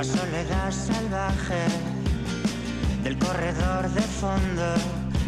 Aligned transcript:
La 0.00 0.04
soledad 0.04 0.72
salvaje 0.72 1.62
del 3.04 3.18
corredor 3.18 3.86
de 3.90 4.00
fondo 4.00 4.72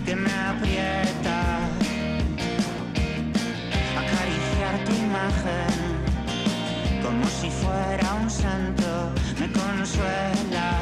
que 0.06 0.16
me 0.16 0.32
aprieta. 0.32 1.58
Acariciar 4.00 4.82
tu 4.86 4.92
imagen 4.92 5.74
como 7.02 7.26
si 7.26 7.50
fuera 7.50 8.14
un 8.14 8.30
santo 8.30 9.12
me 9.38 9.52
consuela. 9.52 10.80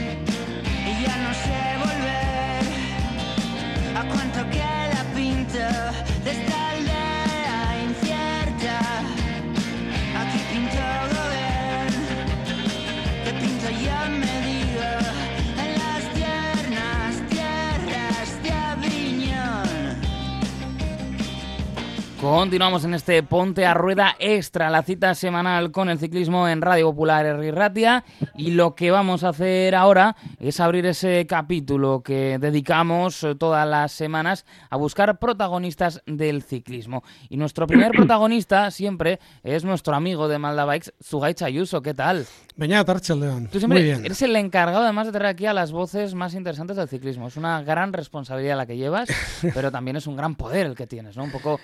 Continuamos 22.28 22.84
en 22.84 22.92
este 22.92 23.22
Ponte 23.22 23.64
a 23.66 23.72
Rueda 23.72 24.16
Extra, 24.18 24.68
la 24.68 24.82
cita 24.82 25.14
semanal 25.14 25.70
con 25.70 25.88
el 25.88 26.00
ciclismo 26.00 26.48
en 26.48 26.60
Radio 26.60 26.86
Popular 26.86 27.24
Herri 27.24 27.52
Ratia. 27.52 28.04
Y 28.34 28.50
lo 28.50 28.74
que 28.74 28.90
vamos 28.90 29.22
a 29.22 29.28
hacer 29.28 29.76
ahora 29.76 30.16
es 30.40 30.58
abrir 30.58 30.86
ese 30.86 31.24
capítulo 31.28 32.02
que 32.02 32.38
dedicamos 32.40 33.22
eh, 33.22 33.36
todas 33.36 33.66
las 33.68 33.92
semanas 33.92 34.44
a 34.70 34.76
buscar 34.76 35.20
protagonistas 35.20 36.02
del 36.04 36.42
ciclismo. 36.42 37.04
Y 37.28 37.36
nuestro 37.36 37.68
primer 37.68 37.92
protagonista 37.96 38.72
siempre 38.72 39.20
es 39.44 39.64
nuestro 39.64 39.94
amigo 39.94 40.26
de 40.26 40.40
Malda 40.40 40.64
Bikes, 40.64 40.94
Zugaich 41.00 41.42
Ayuso. 41.42 41.80
¿Qué 41.80 41.94
tal? 41.94 42.26
Beñat 42.56 42.88
Archeldeón. 42.88 43.48
Tú 43.48 43.58
siempre 43.58 43.78
Muy 43.78 43.84
bien. 43.84 44.04
eres 44.04 44.20
el 44.22 44.34
encargado 44.34 44.82
además 44.82 45.06
de 45.06 45.12
traer 45.12 45.26
aquí 45.26 45.46
a 45.46 45.52
las 45.52 45.70
voces 45.70 46.14
más 46.14 46.34
interesantes 46.34 46.76
del 46.76 46.88
ciclismo. 46.88 47.28
Es 47.28 47.36
una 47.36 47.62
gran 47.62 47.92
responsabilidad 47.92 48.56
la 48.56 48.66
que 48.66 48.76
llevas, 48.76 49.10
pero 49.54 49.70
también 49.70 49.96
es 49.96 50.08
un 50.08 50.16
gran 50.16 50.34
poder 50.34 50.66
el 50.66 50.74
que 50.74 50.88
tienes, 50.88 51.16
¿no? 51.16 51.24
Un 51.24 51.30
poco 51.30 51.60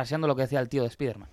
parafraseando 0.00 0.26
lo 0.26 0.34
que 0.36 0.42
decía 0.42 0.60
el 0.60 0.68
tío 0.68 0.82
de 0.82 0.90
Spiderman. 0.90 1.28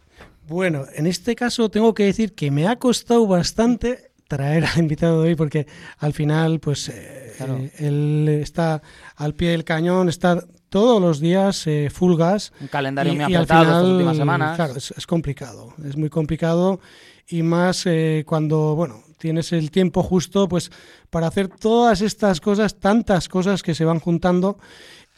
Bueno, 0.48 0.86
en 0.94 1.08
este 1.08 1.36
caso 1.36 1.70
tengo 1.70 1.94
que 1.94 2.04
decir 2.06 2.34
que 2.34 2.52
me 2.52 2.68
ha 2.68 2.78
costado 2.78 3.26
bastante 3.28 4.12
traer 4.28 4.66
al 4.66 4.80
invitado 4.80 5.22
de 5.24 5.30
hoy 5.30 5.36
porque 5.36 5.68
al 6.00 6.14
final 6.14 6.60
pues 6.60 6.90
eh, 6.90 7.34
Claro. 7.38 7.58
eh, 7.58 7.72
él 7.80 8.28
está 8.42 8.82
al 9.16 9.34
pie 9.36 9.52
del 9.52 9.64
cañón, 9.64 10.10
está 10.10 10.44
todos 10.70 11.02
los 11.02 11.20
días 11.20 11.66
eh, 11.68 11.90
full 11.94 12.18
gas. 12.18 12.52
Un 12.60 12.68
calendario 12.68 13.14
muy 13.14 13.24
al 13.24 13.44
apretado 13.44 13.64
estas 13.64 13.84
últimas 13.84 14.18
semanas. 14.18 14.56
Claro, 14.56 14.76
es, 14.76 14.92
es 14.98 15.08
complicado, 15.08 15.74
es 15.86 15.96
muy 15.96 16.10
complicado 16.10 16.80
y 17.30 17.44
más 17.44 17.86
eh, 17.86 18.24
cuando, 18.26 18.76
bueno, 18.76 19.02
tienes 19.18 19.54
el 19.54 19.72
tiempo 19.72 20.04
justo 20.04 20.48
pues 20.50 20.72
para 21.10 21.28
hacer 21.28 21.48
todas 21.48 22.02
estas 22.02 22.42
cosas, 22.42 22.76
tantas 22.80 23.30
cosas 23.30 23.64
que 23.64 23.74
se 23.76 23.86
van 23.86 24.00
juntando 24.00 24.58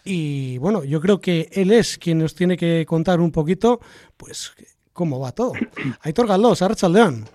y 0.04 0.58
bueno, 0.60 0.84
yo 0.84 1.00
creo 1.02 1.20
que 1.22 1.50
él 1.52 1.72
es 1.72 1.98
quien 1.98 2.20
nos 2.20 2.36
tiene 2.36 2.58
que 2.58 2.86
contar 2.88 3.20
un 3.20 3.32
poquito, 3.32 3.80
pues, 4.18 4.54
cómo 4.94 5.20
va 5.20 5.32
todo. 5.32 5.54
Aitor 6.02 6.28
Galdós, 6.28 6.62
Arrachaldeón. 6.62 7.26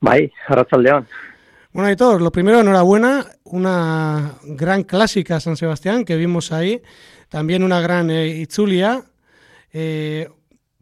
Bai, 0.00 0.32
Arratzaldeón. 0.48 1.06
Bueno, 1.72 1.88
Aitor, 1.88 2.20
lo 2.20 2.32
primero, 2.32 2.60
enhorabuena, 2.60 3.26
una 3.44 4.34
gran 4.44 4.82
clásica 4.82 5.38
San 5.40 5.56
Sebastián 5.56 6.04
que 6.04 6.16
vimos 6.16 6.52
ahí, 6.52 6.82
también 7.28 7.62
una 7.62 7.80
gran 7.80 8.10
eh, 8.10 8.26
Itzulia. 8.28 9.04
Eh, 9.72 10.28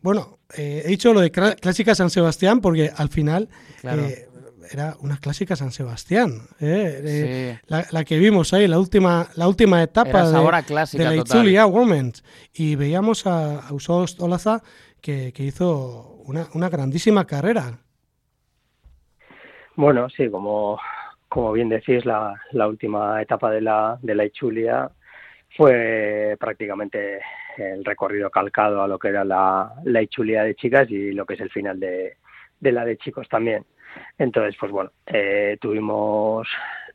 bueno, 0.01 0.39
eh, 0.57 0.83
he 0.85 0.89
dicho 0.89 1.13
lo 1.13 1.21
de 1.21 1.31
clá- 1.31 1.55
clásica 1.61 1.95
San 1.95 2.11
Sebastián 2.11 2.61
porque 2.61 2.91
al 2.97 3.09
final 3.11 3.49
Claro. 3.83 4.03
eh, 4.03 4.27
era 4.73 4.95
una 5.01 5.19
clásica 5.19 5.57
San 5.57 5.73
Sebastián, 5.73 6.43
eh, 6.61 7.01
eh, 7.05 7.59
Sí. 7.61 7.67
la, 7.67 7.85
la 7.91 8.05
que 8.05 8.19
vimos 8.19 8.53
ahí, 8.55 8.69
la 8.69 8.79
última, 8.79 9.27
la 9.37 9.49
última 9.49 9.83
etapa 9.83 10.31
de, 10.31 10.39
hora 10.39 10.63
clásica 10.63 11.03
de 11.03 11.17
la 11.17 11.23
total. 11.23 11.39
Itzulia 11.39 11.67
Women's. 11.67 12.23
Y 12.55 12.77
veíamos 12.77 13.27
a, 13.27 13.61
a 13.67 13.73
Usos 13.73 14.19
Olaza 14.21 14.63
que, 15.01 15.33
que 15.33 15.43
hizo 15.43 16.23
una, 16.25 16.47
una 16.55 16.69
grandísima 16.69 17.27
carrera. 17.27 17.79
Bueno, 19.77 20.09
sí, 20.11 20.29
como, 20.31 20.79
como 21.29 21.53
bien 21.53 21.69
decís, 21.69 22.05
la, 22.05 22.41
la 22.53 22.69
última 22.69 23.21
etapa 23.23 23.51
de 23.51 23.61
la, 23.63 23.99
de 24.03 24.15
la 24.15 24.25
Ichulia 24.25 24.91
fue 25.57 26.37
prácticamente 26.39 27.21
el 27.57 27.85
recorrido 27.85 28.31
calcado 28.31 28.83
a 28.83 28.89
lo 28.89 28.99
que 28.99 29.09
era 29.09 29.25
la, 29.25 29.73
la 29.85 30.03
Ichulia 30.03 30.45
de 30.45 30.55
chicas 30.55 30.91
y 30.91 31.13
lo 31.13 31.27
que 31.27 31.35
es 31.35 31.41
el 31.41 31.51
final 31.51 31.81
de, 31.81 32.17
de 32.61 32.73
la 32.73 32.85
de 32.85 32.97
chicos 32.99 33.29
también. 33.29 33.65
Entonces, 34.19 34.57
pues 34.59 34.73
bueno, 34.73 34.91
eh, 35.07 35.57
tuvimos, 35.61 36.47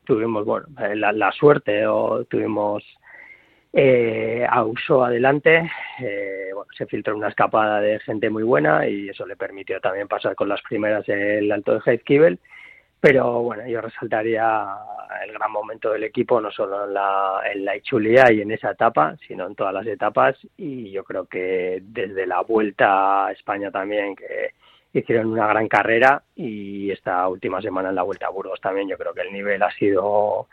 tuvimos 0.04 0.46
bueno, 0.46 0.68
eh, 0.82 0.96
la, 0.96 1.32
suerte 1.32 1.86
o 1.88 2.24
tuvimos 2.26 2.84
eh, 3.74 4.46
a 4.50 4.64
Uso 4.64 5.04
adelante, 5.04 5.70
eh, 6.00 6.50
bueno, 6.54 6.72
se 6.78 6.86
filtró 6.86 7.16
una 7.16 7.30
escapada 7.30 7.82
de 7.82 8.00
gente 8.00 8.30
muy 8.30 8.44
buena 8.44 8.88
y 8.88 9.10
eso 9.10 9.26
le 9.26 9.36
permitió 9.36 9.80
también 9.82 10.08
pasar 10.08 10.36
con 10.36 10.50
las 10.50 10.62
primeras 10.62 11.08
el 11.10 11.52
alto 11.52 11.74
de 11.74 11.82
Heizkibel. 11.86 12.40
Pero 13.02 13.44
bueno, 13.44 13.68
yo 13.68 13.82
resaltaría 13.82 14.66
el 15.24 15.34
gran 15.34 15.52
momento 15.52 15.92
del 15.92 16.06
equipo, 16.06 16.42
no 16.42 16.50
solo 16.52 16.86
en 16.86 16.94
la, 16.94 17.42
en 17.54 17.66
la 17.66 17.76
Ichulia 17.78 18.32
y 18.32 18.42
en 18.42 18.52
esa 18.52 18.72
etapa, 18.72 19.16
sino 19.28 19.46
en 19.46 19.56
todas 19.56 19.74
las 19.74 19.86
etapas. 19.86 20.36
Y 20.58 20.92
yo 20.92 21.04
creo 21.04 21.26
que 21.26 21.82
desde 21.84 22.26
la 22.26 22.42
vuelta 22.42 23.28
a 23.28 23.32
España 23.32 23.70
también, 23.72 24.16
que 24.16 24.54
hicieron 25.00 25.32
una 25.32 25.48
gran 25.48 25.68
carrera, 25.68 26.24
y 26.36 26.92
esta 26.92 27.28
última 27.28 27.62
semana 27.62 27.90
en 27.90 27.96
la 27.96 28.04
vuelta 28.04 28.28
a 28.28 28.32
Burgos 28.32 28.62
también, 28.62 28.88
yo 28.88 28.98
creo 28.98 29.14
que 29.14 29.22
el 29.22 29.34
nivel 29.34 29.62
ha 29.64 29.72
sido 29.72 30.48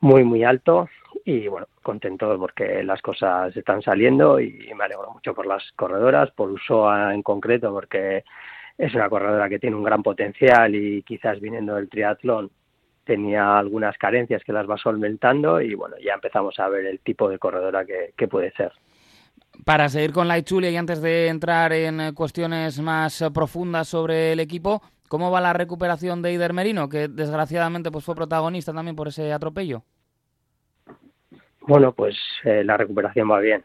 muy, 0.00 0.24
muy 0.24 0.44
alto. 0.44 0.88
Y 1.24 1.48
bueno, 1.48 1.66
contento 1.82 2.36
porque 2.38 2.82
las 2.82 3.00
cosas 3.00 3.56
están 3.56 3.82
saliendo 3.82 4.40
y 4.40 4.70
me 4.76 4.84
alegro 4.84 5.10
mucho 5.10 5.34
por 5.34 5.46
las 5.46 5.62
corredoras, 5.76 6.30
por 6.32 6.50
Usoa 6.50 7.14
en 7.14 7.22
concreto, 7.22 7.72
porque 7.72 8.24
es 8.76 8.94
una 8.94 9.08
corredora 9.08 9.48
que 9.48 9.58
tiene 9.58 9.76
un 9.76 9.84
gran 9.84 10.02
potencial 10.02 10.74
y 10.74 11.02
quizás 11.02 11.40
viniendo 11.40 11.76
del 11.76 11.88
triatlón 11.88 12.50
tenía 13.04 13.58
algunas 13.58 13.96
carencias 13.98 14.42
que 14.44 14.52
las 14.52 14.68
va 14.68 14.76
solventando 14.78 15.60
y 15.60 15.74
bueno, 15.74 15.96
ya 16.02 16.14
empezamos 16.14 16.58
a 16.58 16.68
ver 16.68 16.86
el 16.86 17.00
tipo 17.00 17.28
de 17.28 17.38
corredora 17.38 17.84
que, 17.84 18.12
que 18.16 18.28
puede 18.28 18.50
ser. 18.52 18.72
Para 19.64 19.88
seguir 19.88 20.12
con 20.12 20.28
la 20.28 20.38
Ichulia 20.38 20.70
y 20.70 20.76
antes 20.76 21.00
de 21.00 21.28
entrar 21.28 21.72
en 21.72 22.00
eh, 22.00 22.12
cuestiones 22.12 22.80
más 22.80 23.22
eh, 23.22 23.30
profundas 23.30 23.88
sobre 23.88 24.32
el 24.32 24.40
equipo, 24.40 24.82
¿cómo 25.08 25.30
va 25.30 25.40
la 25.40 25.52
recuperación 25.52 26.22
de 26.22 26.32
Ider 26.32 26.52
Merino, 26.52 26.88
que 26.88 27.08
desgraciadamente 27.08 27.90
pues 27.90 28.04
fue 28.04 28.14
protagonista 28.14 28.72
también 28.72 28.96
por 28.96 29.08
ese 29.08 29.32
atropello? 29.32 29.82
Bueno, 31.66 31.92
pues 31.92 32.14
eh, 32.44 32.62
la 32.62 32.76
recuperación 32.76 33.30
va 33.30 33.40
bien. 33.40 33.64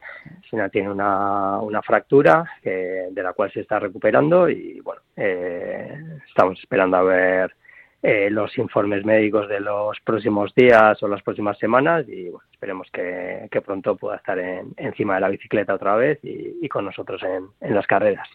Sina 0.50 0.70
tiene 0.70 0.90
una, 0.90 1.60
una 1.60 1.82
fractura 1.82 2.50
de 2.64 3.12
la 3.22 3.34
cual 3.34 3.52
se 3.52 3.60
está 3.60 3.78
recuperando 3.78 4.48
y 4.50 4.80
bueno, 4.80 5.02
eh, 5.18 6.20
estamos 6.30 6.58
esperando 6.60 6.96
a 6.96 7.04
ver 7.04 7.54
eh, 8.02 8.30
los 8.30 8.58
informes 8.58 9.04
médicos 9.04 9.50
de 9.50 9.60
los 9.60 9.98
próximos 10.06 10.54
días 10.56 11.02
o 11.04 11.08
las 11.08 11.22
próximas 11.22 11.58
semanas 11.58 12.06
y 12.08 12.30
bueno, 12.30 12.46
esperemos 12.52 12.88
que, 12.94 13.62
pronto 13.62 13.96
pueda 13.98 14.16
estar 14.18 14.40
en- 14.40 14.74
encima 14.78 15.16
de 15.16 15.22
la 15.22 15.30
bicicleta 15.30 15.74
otra 15.74 15.96
vez 15.96 16.20
y, 16.24 16.68
con 16.70 16.86
nosotros 16.86 17.22
en, 17.24 17.48
en 17.60 17.76
las 17.76 17.86
carreras. 17.88 18.28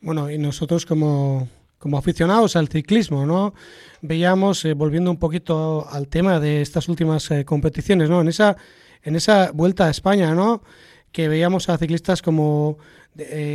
Bueno, 0.00 0.30
y 0.30 0.38
nosotros 0.38 0.86
como, 0.86 1.48
como 1.78 1.98
aficionados 1.98 2.54
al 2.54 2.68
ciclismo, 2.68 3.26
¿no? 3.26 3.52
Veíamos, 4.00 4.64
eh, 4.64 4.74
volviendo 4.74 5.10
un 5.10 5.18
poquito 5.18 5.88
al 5.90 6.06
tema 6.06 6.38
de 6.38 6.62
estas 6.62 6.88
últimas 6.88 7.28
eh, 7.32 7.44
competiciones, 7.44 8.08
¿no? 8.08 8.20
En 8.20 8.28
esa, 8.28 8.56
en 9.02 9.16
esa 9.16 9.50
vuelta 9.52 9.86
a 9.86 9.90
España, 9.90 10.34
¿no? 10.34 10.62
Que 11.10 11.26
veíamos 11.28 11.68
a 11.68 11.78
ciclistas 11.78 12.22
como 12.22 12.78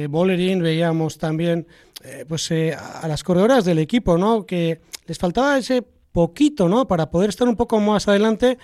Bolerín, 0.09 0.61
veíamos 0.61 1.17
también 1.17 1.65
eh, 2.03 2.25
pues 2.27 2.51
eh, 2.51 2.75
a 2.75 3.07
las 3.07 3.23
corredoras 3.23 3.65
del 3.65 3.79
equipo, 3.79 4.17
¿no? 4.17 4.45
Que 4.45 4.81
les 5.05 5.17
faltaba 5.17 5.57
ese 5.57 5.81
poquito, 6.11 6.69
¿no? 6.69 6.87
Para 6.87 7.09
poder 7.09 7.29
estar 7.29 7.47
un 7.47 7.55
poco 7.55 7.79
más 7.79 8.07
adelante, 8.07 8.57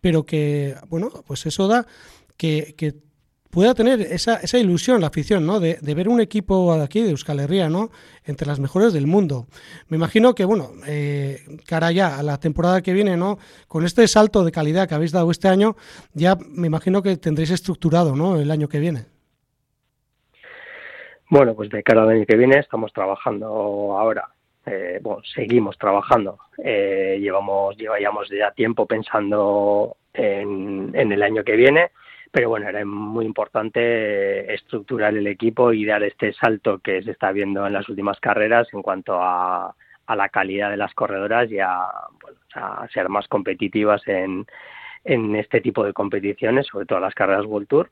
pero 0.00 0.24
que, 0.24 0.76
bueno, 0.88 1.10
pues 1.26 1.46
eso 1.46 1.68
da 1.68 1.86
que, 2.36 2.74
que 2.76 2.94
pueda 3.52 3.74
tener 3.74 4.00
esa, 4.00 4.36
esa 4.36 4.58
ilusión 4.58 5.00
la 5.00 5.08
afición, 5.08 5.44
¿no? 5.44 5.60
De, 5.60 5.78
de 5.80 5.94
ver 5.94 6.08
un 6.08 6.20
equipo 6.20 6.74
de 6.74 6.82
aquí, 6.82 7.02
de 7.02 7.10
Euskal 7.10 7.40
Herria, 7.40 7.68
¿no? 7.68 7.90
Entre 8.24 8.46
las 8.46 8.60
mejores 8.60 8.94
del 8.94 9.06
mundo. 9.06 9.46
Me 9.88 9.98
imagino 9.98 10.34
que, 10.34 10.46
bueno, 10.46 10.70
eh, 10.86 11.44
cara 11.66 11.92
ya 11.92 12.18
a 12.18 12.22
la 12.22 12.40
temporada 12.40 12.80
que 12.80 12.94
viene, 12.94 13.16
¿no? 13.18 13.38
Con 13.68 13.84
este 13.84 14.08
salto 14.08 14.42
de 14.42 14.52
calidad 14.52 14.88
que 14.88 14.94
habéis 14.94 15.12
dado 15.12 15.30
este 15.30 15.48
año, 15.48 15.76
ya 16.14 16.36
me 16.36 16.66
imagino 16.66 17.02
que 17.02 17.16
tendréis 17.18 17.50
estructurado, 17.50 18.16
¿no? 18.16 18.40
El 18.40 18.50
año 18.50 18.68
que 18.68 18.78
viene. 18.78 19.11
Bueno, 21.32 21.54
pues 21.54 21.70
de 21.70 21.82
cara 21.82 22.02
al 22.02 22.10
año 22.10 22.26
que 22.26 22.36
viene 22.36 22.58
estamos 22.58 22.92
trabajando 22.92 23.46
ahora. 23.98 24.28
Eh, 24.66 25.00
bueno, 25.00 25.22
seguimos 25.24 25.78
trabajando. 25.78 26.38
Eh, 26.62 27.16
llevamos, 27.22 27.74
llevamos 27.74 28.28
ya 28.28 28.50
tiempo 28.50 28.84
pensando 28.84 29.96
en, 30.12 30.90
en 30.92 31.10
el 31.10 31.22
año 31.22 31.42
que 31.42 31.56
viene, 31.56 31.92
pero 32.30 32.50
bueno, 32.50 32.68
era 32.68 32.84
muy 32.84 33.24
importante 33.24 34.52
estructurar 34.52 35.16
el 35.16 35.26
equipo 35.26 35.72
y 35.72 35.86
dar 35.86 36.02
este 36.02 36.34
salto 36.34 36.80
que 36.80 37.02
se 37.02 37.12
está 37.12 37.32
viendo 37.32 37.66
en 37.66 37.72
las 37.72 37.88
últimas 37.88 38.20
carreras 38.20 38.68
en 38.74 38.82
cuanto 38.82 39.14
a, 39.14 39.74
a 40.04 40.16
la 40.16 40.28
calidad 40.28 40.68
de 40.68 40.76
las 40.76 40.92
corredoras 40.92 41.50
y 41.50 41.60
a, 41.60 41.86
a 42.56 42.88
ser 42.92 43.08
más 43.08 43.26
competitivas 43.26 44.06
en, 44.06 44.44
en 45.04 45.34
este 45.36 45.62
tipo 45.62 45.82
de 45.82 45.94
competiciones, 45.94 46.66
sobre 46.66 46.84
todo 46.84 47.00
las 47.00 47.14
carreras 47.14 47.46
World 47.46 47.68
Tour. 47.68 47.90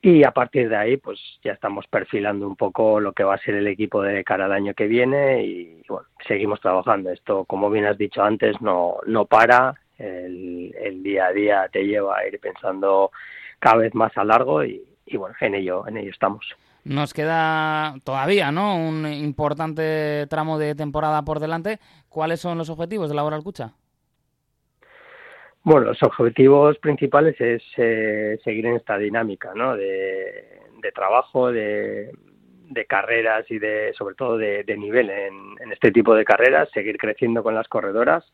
Y 0.00 0.22
a 0.24 0.30
partir 0.30 0.68
de 0.68 0.76
ahí, 0.76 0.96
pues 0.96 1.18
ya 1.42 1.52
estamos 1.52 1.86
perfilando 1.88 2.46
un 2.46 2.54
poco 2.54 3.00
lo 3.00 3.12
que 3.12 3.24
va 3.24 3.34
a 3.34 3.38
ser 3.38 3.56
el 3.56 3.66
equipo 3.66 4.00
de 4.02 4.22
cara 4.22 4.44
al 4.44 4.52
año 4.52 4.74
que 4.74 4.86
viene 4.86 5.44
y 5.44 5.82
bueno, 5.88 6.06
seguimos 6.26 6.60
trabajando. 6.60 7.10
Esto, 7.10 7.44
como 7.44 7.68
bien 7.68 7.84
has 7.84 7.98
dicho 7.98 8.22
antes, 8.22 8.60
no, 8.60 8.98
no 9.06 9.26
para. 9.26 9.74
El, 9.98 11.02
día 11.02 11.26
a 11.26 11.32
día 11.32 11.68
te 11.72 11.84
lleva 11.84 12.18
a 12.18 12.28
ir 12.28 12.38
pensando 12.38 13.10
cada 13.58 13.78
vez 13.78 13.94
más 13.94 14.16
a 14.16 14.24
largo 14.24 14.62
y, 14.62 14.84
bueno, 15.14 15.34
en 15.40 15.56
ello, 15.56 15.86
en 15.88 15.96
ello 15.96 16.10
estamos. 16.10 16.46
Nos 16.84 17.12
queda 17.12 17.96
todavía, 18.04 18.52
¿no? 18.52 18.76
Un 18.76 19.06
importante 19.06 20.26
tramo 20.28 20.58
de 20.58 20.76
temporada 20.76 21.22
por 21.22 21.40
delante. 21.40 21.80
¿Cuáles 22.08 22.40
son 22.40 22.58
los 22.58 22.70
objetivos 22.70 23.08
de 23.08 23.16
la 23.16 23.24
Hora 23.24 23.40
Cucha? 23.40 23.72
Bueno, 25.68 25.88
los 25.88 26.02
objetivos 26.02 26.78
principales 26.78 27.38
es 27.38 27.62
eh, 27.76 28.38
seguir 28.42 28.64
en 28.64 28.76
esta 28.76 28.96
dinámica. 28.96 29.52
De, 29.52 30.92
trabajo, 30.94 31.52
de, 31.52 32.10
carreras 32.88 33.44
y 33.50 33.58
de, 33.58 33.92
sobre 33.92 34.14
todo, 34.14 34.38
de, 34.38 34.64
nivel 34.78 35.10
en, 35.10 35.70
este 35.70 35.92
tipo 35.92 36.14
de 36.14 36.24
carreras, 36.24 36.70
seguir 36.72 36.96
creciendo 36.96 37.42
con 37.42 37.54
las 37.54 37.68
corredoras. 37.68 38.24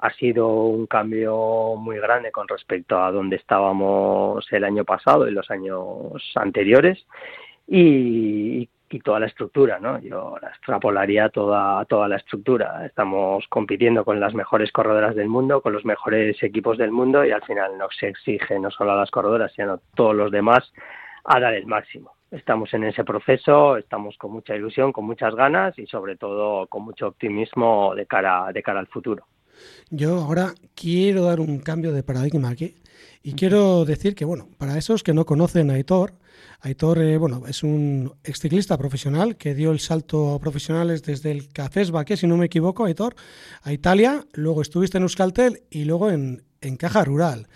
Ha 0.00 0.12
sido 0.12 0.66
un 0.66 0.86
cambio 0.86 1.74
muy 1.78 1.96
grande 1.96 2.30
con 2.30 2.46
respecto 2.48 3.02
a 3.02 3.10
donde 3.10 3.36
estábamos 3.36 4.46
el 4.52 4.64
año 4.64 4.84
pasado 4.84 5.26
y 5.26 5.32
los 5.32 5.50
años 5.50 6.22
anteriores 6.34 7.06
y, 7.66 8.68
y 8.94 9.00
toda 9.00 9.18
la 9.18 9.26
estructura, 9.26 9.80
¿no? 9.80 9.98
Yo 9.98 10.36
la 10.40 10.50
extrapolaría 10.50 11.28
toda, 11.28 11.84
toda 11.86 12.06
la 12.06 12.14
estructura. 12.14 12.86
Estamos 12.86 13.44
compitiendo 13.48 14.04
con 14.04 14.20
las 14.20 14.34
mejores 14.34 14.70
corredoras 14.70 15.16
del 15.16 15.28
mundo, 15.28 15.60
con 15.62 15.72
los 15.72 15.84
mejores 15.84 16.40
equipos 16.44 16.78
del 16.78 16.92
mundo 16.92 17.24
y 17.24 17.32
al 17.32 17.42
final 17.42 17.76
nos 17.76 18.00
exige 18.00 18.56
no 18.60 18.70
solo 18.70 18.92
a 18.92 18.96
las 18.96 19.10
corredoras, 19.10 19.52
sino 19.56 19.72
a 19.72 19.80
todos 19.96 20.14
los 20.14 20.30
demás 20.30 20.72
a 21.24 21.40
dar 21.40 21.54
el 21.54 21.66
máximo. 21.66 22.12
Estamos 22.30 22.72
en 22.72 22.84
ese 22.84 23.02
proceso, 23.02 23.76
estamos 23.78 24.16
con 24.16 24.30
mucha 24.30 24.54
ilusión, 24.54 24.92
con 24.92 25.06
muchas 25.06 25.34
ganas 25.34 25.76
y 25.76 25.86
sobre 25.86 26.14
todo 26.14 26.68
con 26.68 26.84
mucho 26.84 27.08
optimismo 27.08 27.96
de 27.96 28.06
cara, 28.06 28.52
de 28.52 28.62
cara 28.62 28.78
al 28.78 28.86
futuro. 28.86 29.26
Yo 29.90 30.20
ahora 30.20 30.54
quiero 30.76 31.24
dar 31.24 31.40
un 31.40 31.58
cambio 31.58 31.92
de 31.92 32.04
paradigma 32.04 32.50
aquí 32.50 32.76
y 33.24 33.34
quiero 33.34 33.84
decir 33.84 34.14
que, 34.14 34.24
bueno, 34.24 34.46
para 34.56 34.78
esos 34.78 35.02
que 35.02 35.14
no 35.14 35.26
conocen 35.26 35.72
a 35.72 35.74
Aitor, 35.74 36.12
Aitor 36.60 37.02
eh, 37.02 37.18
bueno, 37.18 37.42
es 37.46 37.62
un 37.62 38.14
exciclista 38.24 38.78
profesional 38.78 39.36
que 39.36 39.54
dio 39.54 39.70
el 39.70 39.80
salto 39.80 40.34
a 40.34 40.38
profesionales 40.38 41.02
desde 41.02 41.30
el 41.30 41.48
Cafés 41.48 41.92
que 42.06 42.16
si 42.16 42.26
no 42.26 42.36
me 42.36 42.46
equivoco, 42.46 42.84
Aitor, 42.84 43.14
a 43.62 43.72
Italia, 43.72 44.26
luego 44.32 44.62
estuviste 44.62 44.98
en 44.98 45.02
Euskaltel 45.02 45.62
y 45.70 45.84
luego 45.84 46.10
en, 46.10 46.44
en 46.60 46.76
Caja 46.76 47.04
Rural. 47.04 47.48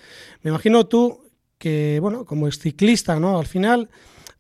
Me 0.43 0.51
imagino 0.51 0.87
tú 0.87 1.21
que, 1.59 1.99
bueno, 2.01 2.25
como 2.25 2.47
exciclista, 2.47 3.19
¿no? 3.19 3.39
Al 3.39 3.47
final 3.47 3.89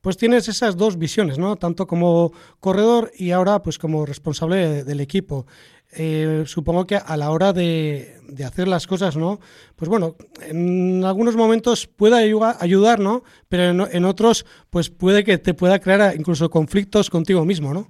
pues 0.00 0.16
tienes 0.16 0.48
esas 0.48 0.76
dos 0.76 0.96
visiones, 0.96 1.38
¿no? 1.38 1.56
Tanto 1.56 1.86
como 1.86 2.32
corredor 2.60 3.10
y 3.16 3.32
ahora 3.32 3.62
pues 3.62 3.78
como 3.78 4.06
responsable 4.06 4.84
del 4.84 5.00
equipo. 5.00 5.46
Eh, 5.96 6.42
supongo 6.44 6.86
que 6.86 6.96
a 6.96 7.16
la 7.16 7.30
hora 7.30 7.52
de, 7.52 8.16
hacer 8.46 8.68
las 8.68 8.86
cosas, 8.86 9.16
¿no? 9.16 9.38
Pues 9.74 9.88
bueno, 9.88 10.16
en 10.46 11.02
algunos 11.04 11.34
momentos 11.34 11.86
puede 11.86 12.16
ayudar, 12.16 13.00
¿no? 13.00 13.22
Pero 13.48 13.86
en, 13.90 14.04
otros, 14.04 14.44
pues 14.70 14.90
puede 14.90 15.24
que 15.24 15.38
te 15.38 15.54
pueda 15.54 15.78
crear 15.78 16.14
incluso 16.14 16.50
conflictos 16.50 17.08
contigo 17.08 17.44
mismo, 17.44 17.72
¿no? 17.72 17.86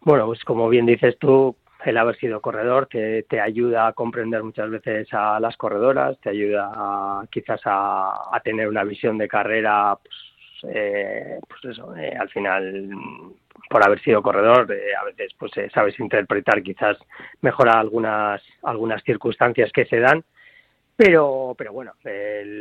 Bueno, 0.00 0.26
pues 0.26 0.42
como 0.42 0.68
bien 0.68 0.84
dices 0.84 1.16
tú, 1.20 1.56
el 1.84 1.96
haber 1.96 2.16
sido 2.16 2.40
corredor 2.40 2.86
te, 2.86 3.22
te 3.24 3.40
ayuda 3.40 3.86
a 3.86 3.92
comprender 3.92 4.42
muchas 4.42 4.68
veces 4.68 5.08
a 5.12 5.38
las 5.38 5.56
corredoras, 5.56 6.18
te 6.20 6.30
ayuda 6.30 7.24
quizás 7.30 7.60
a, 7.64 8.40
tener 8.42 8.68
una 8.68 8.82
visión 8.82 9.16
de 9.16 9.28
carrera, 9.28 9.96
pues, 10.02 10.74
eh, 10.74 11.38
pues 11.48 11.76
eso, 11.76 11.94
eh, 11.96 12.16
al 12.18 12.28
final 12.30 13.34
por 13.68 13.84
haber 13.84 14.00
sido 14.02 14.22
corredor, 14.22 14.70
eh, 14.72 14.94
a 15.00 15.04
veces 15.04 15.32
pues 15.38 15.56
eh, 15.56 15.70
sabes 15.72 15.98
interpretar 15.98 16.62
quizás 16.62 16.98
mejor 17.40 17.68
algunas 17.68 18.42
algunas 18.62 19.02
circunstancias 19.02 19.70
que 19.72 19.86
se 19.86 19.98
dan, 19.98 20.24
pero 20.96 21.54
pero 21.56 21.72
bueno, 21.72 21.92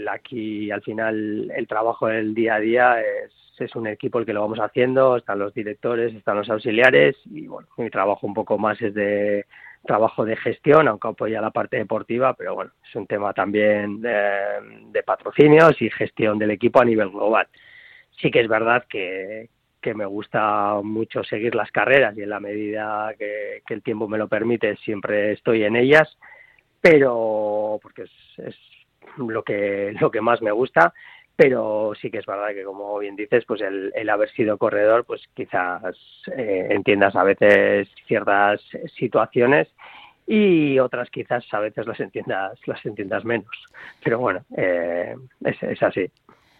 aquí 0.10 0.72
al 0.72 0.82
final 0.82 1.52
el 1.56 1.68
trabajo 1.68 2.08
del 2.08 2.34
día 2.34 2.56
a 2.56 2.60
día 2.60 3.02
es, 3.02 3.32
es 3.60 3.76
un 3.76 3.88
equipo 3.88 4.20
el 4.20 4.26
que 4.26 4.34
lo 4.34 4.42
vamos 4.42 4.60
haciendo, 4.60 5.18
están 5.18 5.40
los 5.40 5.54
directores, 5.54 6.14
están 6.16 6.38
los 6.38 6.50
auxiliares 6.50 7.16
y 7.26 7.48
bueno, 7.48 7.68
mi 7.78 7.90
trabajo 7.90 8.26
un 8.26 8.34
poco 8.34 8.58
más 8.58 8.82
es 8.82 8.94
de 8.94 9.46
trabajo 9.84 10.26
de 10.26 10.38
gestión, 10.38 10.88
aunque 10.88 11.08
apoya 11.08 11.42
la 11.42 11.50
parte 11.50 11.78
deportiva, 11.78 12.36
pero 12.36 12.54
bueno, 12.54 12.72
es 12.88 12.96
un 12.96 13.08
tema 13.08 13.34
también 13.34 14.00
de 14.02 15.04
patrocinios 15.04 15.82
y 15.82 15.90
gestión 15.90 16.38
del 16.38 16.52
equipo 16.52 16.80
a 16.80 16.86
nivel 16.86 17.10
global. 17.10 17.48
Sí 18.22 18.30
que 18.30 18.42
es 18.42 18.48
verdad 18.48 18.86
que, 18.88 19.50
que 19.82 19.94
me 19.94 20.06
gusta 20.06 20.80
mucho 20.84 21.24
seguir 21.24 21.56
las 21.56 21.72
carreras 21.72 22.18
y 22.18 22.22
en 22.22 22.30
la 22.30 22.40
medida 22.40 23.14
que, 23.18 23.62
el 23.68 23.82
tiempo 23.82 24.08
me 24.08 24.18
lo 24.18 24.28
permite 24.28 24.76
siempre 24.78 25.32
estoy 25.32 25.64
en 25.64 25.76
ellas, 25.76 26.18
pero 26.80 27.80
porque 27.82 28.04
es, 28.04 28.56
lo 29.18 29.44
que 29.44 29.94
lo 30.00 30.12
que 30.12 30.22
más 30.22 30.42
me 30.42 30.52
gusta, 30.52 30.94
pero 31.36 31.94
sí 32.00 32.12
que 32.12 32.20
es 32.20 32.26
verdad 32.26 32.50
que 32.54 32.64
como 32.64 32.98
bien 33.00 33.16
dices, 33.16 33.44
pues 33.46 33.62
el, 33.62 34.10
haber 34.10 34.30
sido 34.32 34.58
corredor, 34.58 35.06
pues 35.06 35.22
quizás 35.34 35.96
eh, 36.38 36.68
entiendas 36.70 37.16
a 37.16 37.24
veces 37.24 37.90
ciertas 38.08 38.62
situaciones 38.98 39.68
y 40.28 40.78
otras 40.80 41.10
quizás 41.10 41.44
a 41.52 41.60
veces 41.60 41.88
las 41.88 42.00
entiendas 42.00 42.60
las 42.66 42.86
entiendas 42.86 43.26
menos, 43.26 43.50
pero 44.04 44.20
bueno, 44.20 44.46
eh, 44.56 45.16
es, 45.46 45.64
es 45.64 45.82
así. 45.82 46.12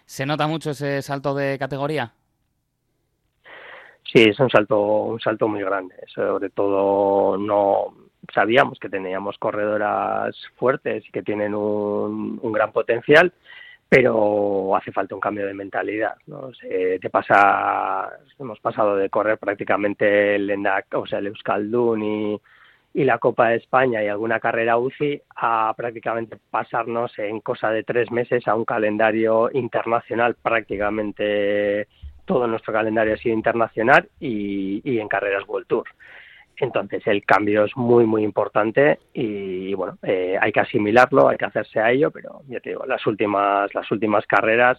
¿Se 0.06 0.26
nota 0.26 0.48
mucho 0.48 0.72
ese 0.72 1.02
salto 1.02 1.36
de 1.36 1.58
categoría? 1.60 2.14
Sí, 4.14 4.24
es 4.24 4.40
un 4.40 4.50
salto, 4.50 5.04
un 5.04 5.20
salto 5.22 5.48
muy 5.48 5.62
grande. 5.62 5.96
Sobre 6.14 6.50
todo 6.50 7.38
no 7.38 7.94
sabíamos 8.34 8.78
que 8.78 8.90
teníamos 8.90 9.38
corredoras 9.38 10.36
fuertes 10.58 11.08
y 11.08 11.12
que 11.12 11.24
tienen 11.24 11.56
un, 11.56 12.40
gran 12.52 12.74
potencial, 12.74 13.32
pero 13.88 14.76
hace 14.76 14.92
falta 14.92 15.16
un 15.16 15.22
cambio 15.22 15.48
de 15.48 15.54
mentalidad. 15.54 16.16
¿no? 16.28 16.52
te 16.60 17.10
pasa, 17.10 18.10
hemos 18.38 18.60
pasado 18.60 18.98
de 18.98 19.10
correr 19.10 19.38
prácticamente 19.38 20.36
el 20.36 20.50
ENDAC, 20.50 20.94
o 20.96 21.06
sea, 21.08 21.20
el 21.20 21.28
Euskaldun 21.28 22.04
y, 22.04 22.42
y 22.94 23.04
la 23.06 23.18
Copa 23.18 23.50
de 23.50 23.58
España 23.58 24.04
y 24.04 24.08
alguna 24.08 24.42
carrera 24.42 24.78
UCI 24.78 25.22
a 25.38 25.74
prácticamente 25.78 26.38
pasarnos 26.50 27.18
en 27.18 27.40
cosa 27.40 27.70
de 27.72 27.84
tres 27.84 28.12
meses 28.12 28.46
a 28.48 28.56
un 28.56 28.66
calendario 28.66 29.50
internacional 29.54 30.36
prácticamente 30.36 31.88
todo 32.32 32.48
nuestro 32.48 32.72
calendario 32.72 33.16
ha 33.16 33.18
sido 33.18 33.36
internacional 33.36 34.08
y, 34.18 34.98
en 34.98 35.10
carreras 35.10 35.44
World 35.48 35.68
Tour. 35.68 35.84
Entonces 36.56 37.06
el 37.08 37.26
cambio 37.26 37.66
es 37.66 37.76
muy 37.76 38.06
muy 38.06 38.24
importante 38.24 39.00
y 39.14 39.74
bueno 39.74 39.98
eh, 40.04 40.38
hay 40.40 40.52
que 40.54 40.62
asimilarlo, 40.62 41.28
hay 41.28 41.38
que 41.38 41.46
hacerse 41.46 41.82
a 41.82 41.92
ello, 41.92 42.10
pero 42.10 42.42
ya 42.48 42.62
te 42.62 42.70
digo 42.70 42.86
las 42.86 43.06
últimas 43.06 43.74
las 43.74 43.92
últimas 43.92 44.26
carreras 44.28 44.78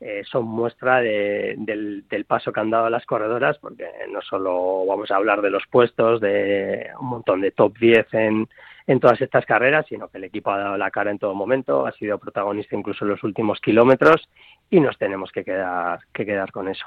eh, 0.00 0.22
son 0.24 0.46
muestra 0.46 1.00
del, 1.00 2.04
paso 2.26 2.52
que 2.52 2.60
han 2.60 2.70
dado 2.70 2.88
las 2.90 3.04
corredoras, 3.06 3.58
porque 3.58 3.86
no 4.10 4.22
solo 4.22 4.84
vamos 4.86 5.10
a 5.10 5.16
hablar 5.16 5.42
de 5.42 5.50
los 5.50 5.62
puestos, 5.70 6.20
de 6.20 6.88
un 6.98 7.06
montón 7.06 7.42
de 7.42 7.50
top 7.50 7.76
10 7.78 8.06
en, 8.14 8.48
en 8.90 8.98
todas 8.98 9.20
estas 9.20 9.46
carreras, 9.46 9.86
sino 9.88 10.08
que 10.08 10.18
el 10.18 10.24
equipo 10.24 10.50
ha 10.50 10.58
dado 10.58 10.76
la 10.76 10.90
cara 10.90 11.12
en 11.12 11.18
todo 11.20 11.32
momento, 11.32 11.86
ha 11.86 11.92
sido 11.92 12.18
protagonista 12.18 12.74
incluso 12.74 13.04
en 13.04 13.12
los 13.12 13.22
últimos 13.22 13.60
kilómetros 13.60 14.28
y 14.68 14.80
nos 14.80 14.98
tenemos 14.98 15.30
que 15.30 15.44
quedar, 15.44 16.00
que 16.12 16.26
quedar 16.26 16.50
con 16.50 16.66
eso. 16.66 16.86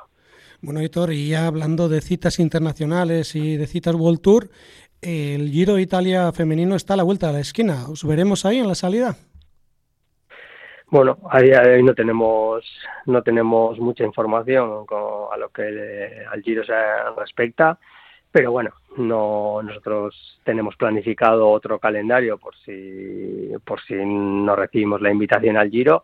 Bueno, 0.62 0.81
Héctor, 0.81 1.13
y 1.13 1.29
ya 1.29 1.48
hablando 1.48 1.88
de 1.88 2.01
citas 2.01 2.39
internacionales 2.39 3.38
y 3.38 3.55
de 3.55 3.67
citas 3.67 3.95
World 3.95 4.19
Tour, 4.19 4.50
el 5.01 5.50
Giro 5.50 5.75
de 5.75 5.81
Italia 5.81 6.29
femenino 6.33 6.75
está 6.75 6.95
a 6.95 6.98
la 6.98 7.03
vuelta 7.03 7.27
de 7.27 7.33
la 7.33 7.39
esquina. 7.39 7.88
¿Os 7.88 8.05
veremos 8.05 8.45
ahí 8.45 8.60
en 8.60 8.67
la 8.67 8.75
salida? 8.75 9.15
Bueno, 10.88 11.19
a 11.31 11.39
día 11.39 11.62
de 11.62 11.75
hoy 11.75 11.83
no 11.83 11.93
tenemos 11.93 12.65
no 13.05 13.24
tenemos 13.24 13.79
mucha 13.79 14.03
información 14.03 14.86
con, 14.86 15.33
a 15.33 15.38
lo 15.38 15.48
que 15.50 16.25
al 16.29 16.41
Giro 16.41 16.65
se 16.65 16.74
respecta, 17.17 17.79
pero 18.34 18.52
bueno, 18.52 18.72
no 18.98 19.62
nosotros 19.63 20.42
tenemos 20.44 20.75
planificado 20.75 21.50
otro 21.50 21.78
calendario 21.78 22.40
por 22.40 22.56
si 22.66 23.52
por 23.63 23.80
si 23.82 23.94
no 23.94 24.56
recibimos 24.56 25.02
la 25.02 25.12
invitación 25.12 25.56
al 25.56 25.70
Giro 25.70 26.04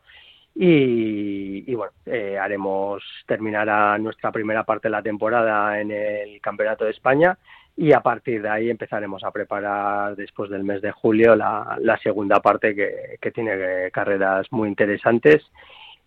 y, 0.56 1.74
bueno, 1.74 1.94
eh, 2.06 2.38
haremos, 2.38 3.02
terminará 3.26 3.98
nuestra 3.98 4.32
primera 4.32 4.64
parte 4.64 4.90
de 4.90 4.92
la 4.92 5.02
temporada 5.02 5.80
en 5.80 5.90
el 5.90 6.42
Campeonato 6.42 6.84
de 6.84 6.92
España 6.92 7.38
y 7.78 7.94
a 7.94 8.02
partir 8.02 8.42
de 8.42 8.50
ahí 8.50 8.70
empezaremos 8.70 9.24
a 9.24 9.32
preparar 9.32 10.18
después 10.18 10.50
del 10.50 10.66
mes 10.66 10.82
de 10.82 10.92
julio 10.92 11.36
la, 11.36 12.00
segunda 12.04 12.42
parte 12.42 12.76
que, 12.76 13.32
tiene 13.32 13.90
carreras 13.92 14.52
muy 14.52 14.68
interesantes 14.68 15.50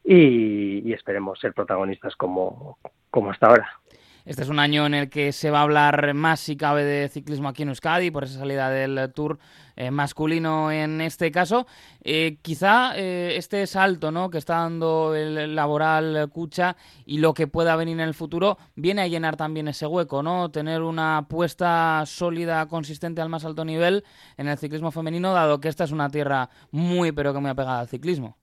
y, 0.05 0.93
esperemos 0.93 1.41
ser 1.41 1.55
protagonistas 1.55 2.14
como, 2.14 2.79
como 3.11 3.31
hasta 3.31 3.47
ahora. 3.47 3.81
Este 4.25 4.43
es 4.43 4.49
un 4.49 4.61
año 4.61 4.87
en 4.87 4.95
el 4.95 5.11
que 5.11 5.33
se 5.33 5.50
va 5.50 5.59
a 5.59 5.62
hablar 5.62 6.14
más, 6.14 6.38
si 6.38 6.57
cabe, 6.57 6.85
de 6.85 7.09
ciclismo 7.09 7.49
aquí 7.49 7.64
en 7.64 7.71
Euskadi, 7.71 8.12
por 8.12 8.23
esa 8.23 8.38
salida 8.38 8.71
del 8.71 9.12
Tour 9.12 9.41
eh, 9.75 9.91
masculino 9.91 10.71
en 10.71 11.00
este 11.00 11.33
caso. 11.33 11.67
Eh, 12.05 12.38
quizá 12.41 12.93
eh, 12.97 13.35
este 13.37 13.67
salto 13.67 14.12
¿no? 14.12 14.31
que 14.31 14.38
está 14.38 14.59
dando 14.59 15.14
el 15.17 15.57
laboral 15.57 16.31
Cucha 16.31 16.76
y 17.05 17.19
lo 17.19 17.35
que 17.35 17.49
pueda 17.49 17.75
venir 17.75 17.95
en 17.95 18.07
el 18.07 18.14
futuro 18.14 18.59
viene 18.76 19.02
a 19.02 19.09
llenar 19.09 19.37
también 19.37 19.67
ese 19.67 19.87
hueco, 19.87 20.23
¿no? 20.23 20.50
Tener 20.50 20.83
una 20.83 21.19
apuesta 21.19 22.05
sólida, 22.07 22.67
consistente 22.67 23.21
al 23.21 23.29
más 23.29 23.45
alto 23.45 23.64
nivel 23.64 24.05
en 24.37 24.47
el 24.47 24.57
ciclismo 24.57 24.93
femenino, 24.93 25.33
dado 25.33 25.61
que 25.61 25.69
esta 25.69 25.83
es 25.83 25.91
una 25.91 26.09
tierra 26.11 26.49
muy, 26.71 27.11
pero 27.11 27.33
que 27.33 27.41
muy 27.41 27.50
apegada 27.50 27.81
al 27.81 27.88
ciclismo. 27.88 28.37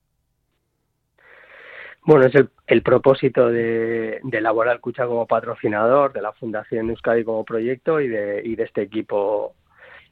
Bueno, 2.10 2.26
es 2.26 2.34
el, 2.66 2.82
propósito 2.82 3.50
de, 3.50 4.20
de 4.24 4.42
Laboral 4.42 4.80
Cucha 4.80 5.06
como 5.06 5.28
patrocinador, 5.28 6.12
de 6.12 6.24
la 6.24 6.32
Fundación 6.32 6.90
Euskadi 6.90 7.24
como 7.24 7.46
proyecto 7.46 8.02
y 8.02 8.08
de, 8.08 8.42
y 8.44 8.56
de 8.56 8.64
este 8.64 8.82
equipo 8.82 9.54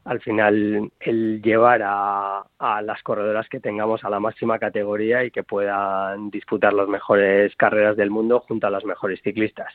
al 0.06 0.22
final 0.22 0.92
el 1.00 1.42
llevar 1.42 1.82
a, 1.84 2.44
a, 2.60 2.82
las 2.84 3.02
corredoras 3.02 3.50
que 3.50 3.60
tengamos 3.60 4.04
a 4.04 4.12
la 4.12 4.20
máxima 4.20 4.60
categoría 4.60 5.24
y 5.24 5.32
que 5.32 5.42
puedan 5.42 6.30
disputar 6.30 6.72
las 6.72 6.88
mejores 6.88 7.56
carreras 7.56 7.98
del 7.98 8.12
mundo 8.12 8.42
junto 8.42 8.68
a 8.68 8.70
las 8.70 8.86
mejores 8.86 9.20
ciclistas. 9.24 9.74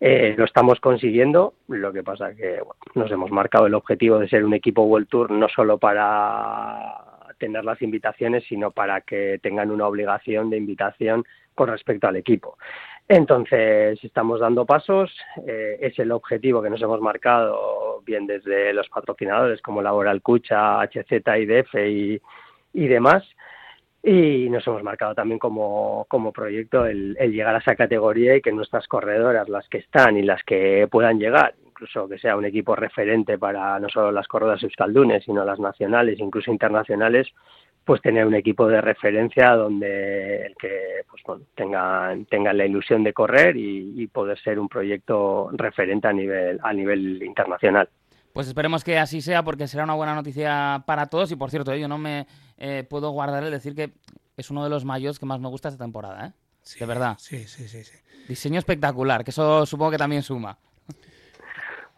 Eh, 0.00 0.34
lo 0.38 0.46
estamos 0.46 0.80
consiguiendo, 0.80 1.52
lo 1.68 1.92
que 1.92 2.02
pasa 2.02 2.34
que 2.34 2.62
nos 2.94 3.10
hemos 3.10 3.30
marcado 3.30 3.66
el 3.66 3.74
objetivo 3.74 4.18
de 4.18 4.28
ser 4.30 4.42
un 4.42 4.54
equipo 4.54 4.84
World 4.84 5.08
Tour 5.08 5.30
no 5.32 5.50
solo 5.50 5.76
para 5.76 7.08
tener 7.38 7.62
las 7.62 7.80
invitaciones, 7.82 8.44
sino 8.48 8.70
para 8.70 9.02
que 9.02 9.38
tengan 9.42 9.70
una 9.70 9.86
obligación 9.86 10.48
de 10.48 10.56
invitación 10.56 11.26
con 11.58 11.68
respecto 11.70 12.06
al 12.06 12.14
equipo. 12.14 12.56
Entonces, 13.08 13.98
estamos 14.04 14.38
dando 14.38 14.64
pasos, 14.64 15.10
eh, 15.44 15.76
es 15.80 15.98
el 15.98 16.12
objetivo 16.12 16.62
que 16.62 16.70
nos 16.70 16.80
hemos 16.80 17.00
marcado 17.00 18.00
bien 18.06 18.28
desde 18.28 18.72
los 18.72 18.88
patrocinadores 18.88 19.60
como 19.60 19.82
Laboral 19.82 20.22
Cucha, 20.22 20.80
HZ, 20.82 21.10
IDF 21.10 21.74
y, 21.74 22.22
y 22.74 22.86
demás. 22.86 23.24
Y 24.04 24.48
nos 24.50 24.64
hemos 24.68 24.84
marcado 24.84 25.16
también 25.16 25.40
como, 25.40 26.06
como 26.08 26.32
proyecto 26.32 26.86
el, 26.86 27.16
llegar 27.16 27.56
a 27.56 27.58
esa 27.58 27.74
categoría 27.74 28.36
y 28.36 28.40
que 28.40 28.52
nuestras 28.52 28.86
corredoras, 28.86 29.48
las 29.48 29.68
que 29.68 29.78
están 29.78 30.16
y 30.16 30.22
las 30.22 30.44
que 30.44 30.86
puedan 30.88 31.18
llegar, 31.18 31.56
incluso 31.66 32.08
que 32.08 32.18
sea 32.18 32.36
un 32.36 32.44
equipo 32.44 32.76
referente 32.76 33.36
para 33.36 33.80
no 33.80 33.88
solo 33.88 34.12
las 34.12 34.28
corredoras 34.28 34.62
euskaldunes, 34.62 35.24
sino 35.24 35.44
las 35.44 35.58
nacionales, 35.58 36.20
incluso 36.20 36.52
internacionales, 36.52 37.26
pues 37.88 38.02
tener 38.02 38.26
un 38.26 38.34
equipo 38.34 38.68
de 38.68 38.82
referencia 38.82 39.52
donde 39.54 40.44
el 40.44 40.54
que 40.56 41.04
pues 41.08 41.22
bueno, 41.26 41.46
tengan, 41.54 42.26
tengan 42.26 42.58
la 42.58 42.66
ilusión 42.66 43.02
de 43.02 43.14
correr 43.14 43.56
y, 43.56 44.06
poder 44.08 44.38
ser 44.40 44.58
un 44.58 44.68
proyecto 44.68 45.48
referente 45.52 46.06
a 46.06 46.12
nivel, 46.12 46.60
a 46.62 46.74
nivel 46.74 47.22
internacional. 47.22 47.88
Pues 48.34 48.46
esperemos 48.46 48.84
que 48.84 48.98
así 48.98 49.22
sea 49.22 49.42
porque 49.42 49.66
será 49.66 49.84
una 49.84 49.94
buena 49.94 50.14
noticia 50.14 50.84
para 50.86 51.06
todos 51.06 51.32
y 51.32 51.36
por 51.36 51.48
cierto, 51.48 51.74
yo 51.74 51.88
no 51.88 51.96
me 51.96 52.26
eh, 52.58 52.84
puedo 52.86 53.10
guardar 53.10 53.42
el 53.42 53.50
decir 53.50 53.74
que 53.74 53.92
es 54.36 54.50
uno 54.50 54.62
de 54.62 54.68
los 54.68 54.84
mayos 54.84 55.18
que 55.18 55.24
más 55.24 55.40
me 55.40 55.48
gusta 55.48 55.70
esta 55.70 55.82
temporada, 55.82 56.26
¿eh? 56.26 56.32
de 56.78 56.84
verdad. 56.84 57.14
Sí, 57.16 57.44
sí, 57.46 57.66
sí, 57.68 57.84
sí. 57.84 57.96
Diseño 58.28 58.58
espectacular, 58.58 59.24
que 59.24 59.30
eso 59.30 59.64
supongo 59.64 59.92
que 59.92 59.96
también 59.96 60.22
suma. 60.22 60.58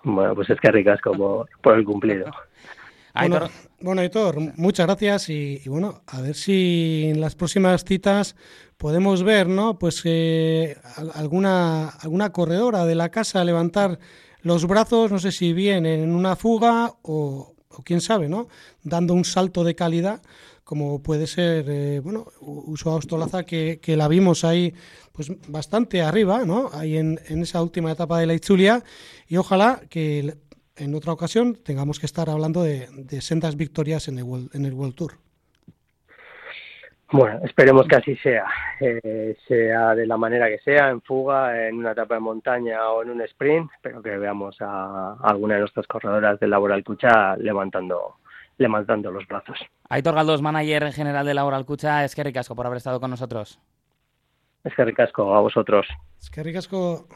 Bueno, 0.05 0.37
pues 0.37 0.51
es 0.51 0.61
que 0.61 0.71
ricas 0.71 1.01
como 1.01 1.47
por 1.61 1.77
el 1.77 1.85
cumplido. 1.85 2.31
Bueno, 3.15 3.51
bueno, 3.81 4.03
Héctor, 4.03 4.39
muchas 4.57 4.87
gracias 4.87 5.31
y, 5.31 5.63
bueno, 5.67 6.03
a 6.07 6.21
ver 6.21 6.35
si 6.35 7.07
en 7.07 7.21
las 7.21 7.35
próximas 7.35 7.85
citas 7.85 8.37
podemos 8.77 9.23
ver, 9.23 9.49
¿no? 9.49 9.79
Pues 9.79 10.03
eh, 10.05 10.77
alguna, 11.15 11.89
alguna 11.89 12.31
corredora 12.31 12.85
de 12.85 12.95
la 12.95 13.11
casa 13.11 13.45
levantar 13.45 13.99
los 14.43 14.67
brazos, 14.67 15.11
no 15.11 15.19
sé 15.19 15.33
si 15.33 15.53
bien 15.53 15.87
en 15.87 16.15
una 16.15 16.37
fuga 16.37 16.95
o, 17.03 17.55
quién 17.85 18.01
sabe, 18.01 18.29
¿no? 18.29 18.49
Dando 18.83 19.15
un 19.15 19.25
salto 19.25 19.65
de 19.65 19.75
calidad 19.75 20.23
como 20.65 21.03
puede 21.03 21.27
ser, 21.27 21.65
eh, 21.69 21.99
bueno, 21.99 22.29
Uso 22.41 22.93
Austolaza, 22.93 23.43
que, 23.43 23.81
que 23.83 23.97
la 23.97 24.07
vimos 24.07 24.45
ahí 24.45 24.73
pues 25.11 25.33
bastante 25.49 26.01
arriba, 26.01 26.45
¿no? 26.45 26.71
Ahí 26.73 26.97
en, 26.97 27.19
en 27.27 27.43
esa 27.43 27.61
última 27.61 27.91
etapa 27.91 28.21
de 28.21 28.27
la 28.27 28.35
Itzulia 28.35 28.85
y 29.27 29.37
ojalá 29.37 29.81
que 29.89 30.37
en 30.81 30.95
otra 30.95 31.13
ocasión 31.13 31.55
tengamos 31.55 32.01
que 32.01 32.07
estar 32.07 32.29
hablando 32.31 32.63
de, 32.63 32.89
sendas 33.21 33.57
victorias 33.57 34.09
en 34.09 34.19
el, 34.19 34.25
World, 34.25 34.51
en 34.55 34.65
el 34.65 34.73
World 34.73 34.95
Tour. 34.95 35.13
Bueno, 37.13 37.41
esperemos 37.45 37.89
que 37.89 37.97
así 37.97 38.17
sea, 38.17 38.47
eh, 38.79 39.37
sea 39.49 39.97
de 39.97 40.07
la 40.07 40.17
manera 40.17 40.49
que 40.49 40.59
sea, 40.61 40.91
en 40.91 41.03
fuga, 41.03 41.67
en 41.67 41.77
una 41.77 41.91
etapa 41.91 42.15
de 42.15 42.21
montaña 42.21 42.89
o 42.89 43.03
en 43.03 43.11
un 43.11 43.21
sprint, 43.23 43.69
pero 43.83 44.01
que 44.01 44.17
veamos 44.17 44.57
a, 44.61 45.17
alguna 45.21 45.55
de 45.55 45.61
nuestras 45.61 45.89
corredoras 45.89 46.39
del 46.39 46.51
Laboral 46.51 46.85
Cucha 46.85 47.37
levantando, 47.37 48.19
levantando 48.59 49.11
los 49.11 49.27
brazos. 49.27 49.59
Aitor 49.89 50.15
Galdós, 50.15 50.41
manager 50.41 50.93
general 50.93 51.27
de 51.27 51.35
Laboral 51.35 51.67
Cucha, 51.67 52.05
es 52.05 52.15
que 52.15 52.23
ricasco 52.23 52.55
por 52.55 52.67
haber 52.67 52.77
estado 52.77 53.01
con 53.01 53.11
nosotros. 53.11 53.59
Es 54.63 54.73
que 54.75 54.85
ricasco 54.85 55.35
a 55.35 55.41
vosotros. 55.41 55.89
Es 56.21 56.31
que 56.31 56.45
ricasco. 56.45 57.07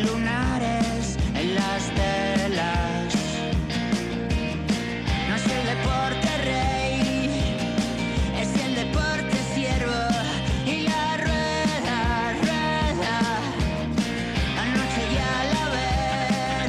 Lunares 0.00 1.18
en 1.34 1.54
las 1.54 1.82
telas. 1.90 3.14
No 5.28 5.34
es 5.36 5.46
el 5.46 5.66
deporte 5.66 6.30
rey, 6.44 7.54
es 8.40 8.64
el 8.64 8.74
deporte 8.74 9.36
siervo 9.54 10.02
y 10.66 10.82
la 10.82 11.16
rueda, 11.18 12.32
rueda. 12.40 13.16
Anoche 14.62 15.02
ya 15.14 15.32
la 15.52 15.64
ver, 15.76 16.68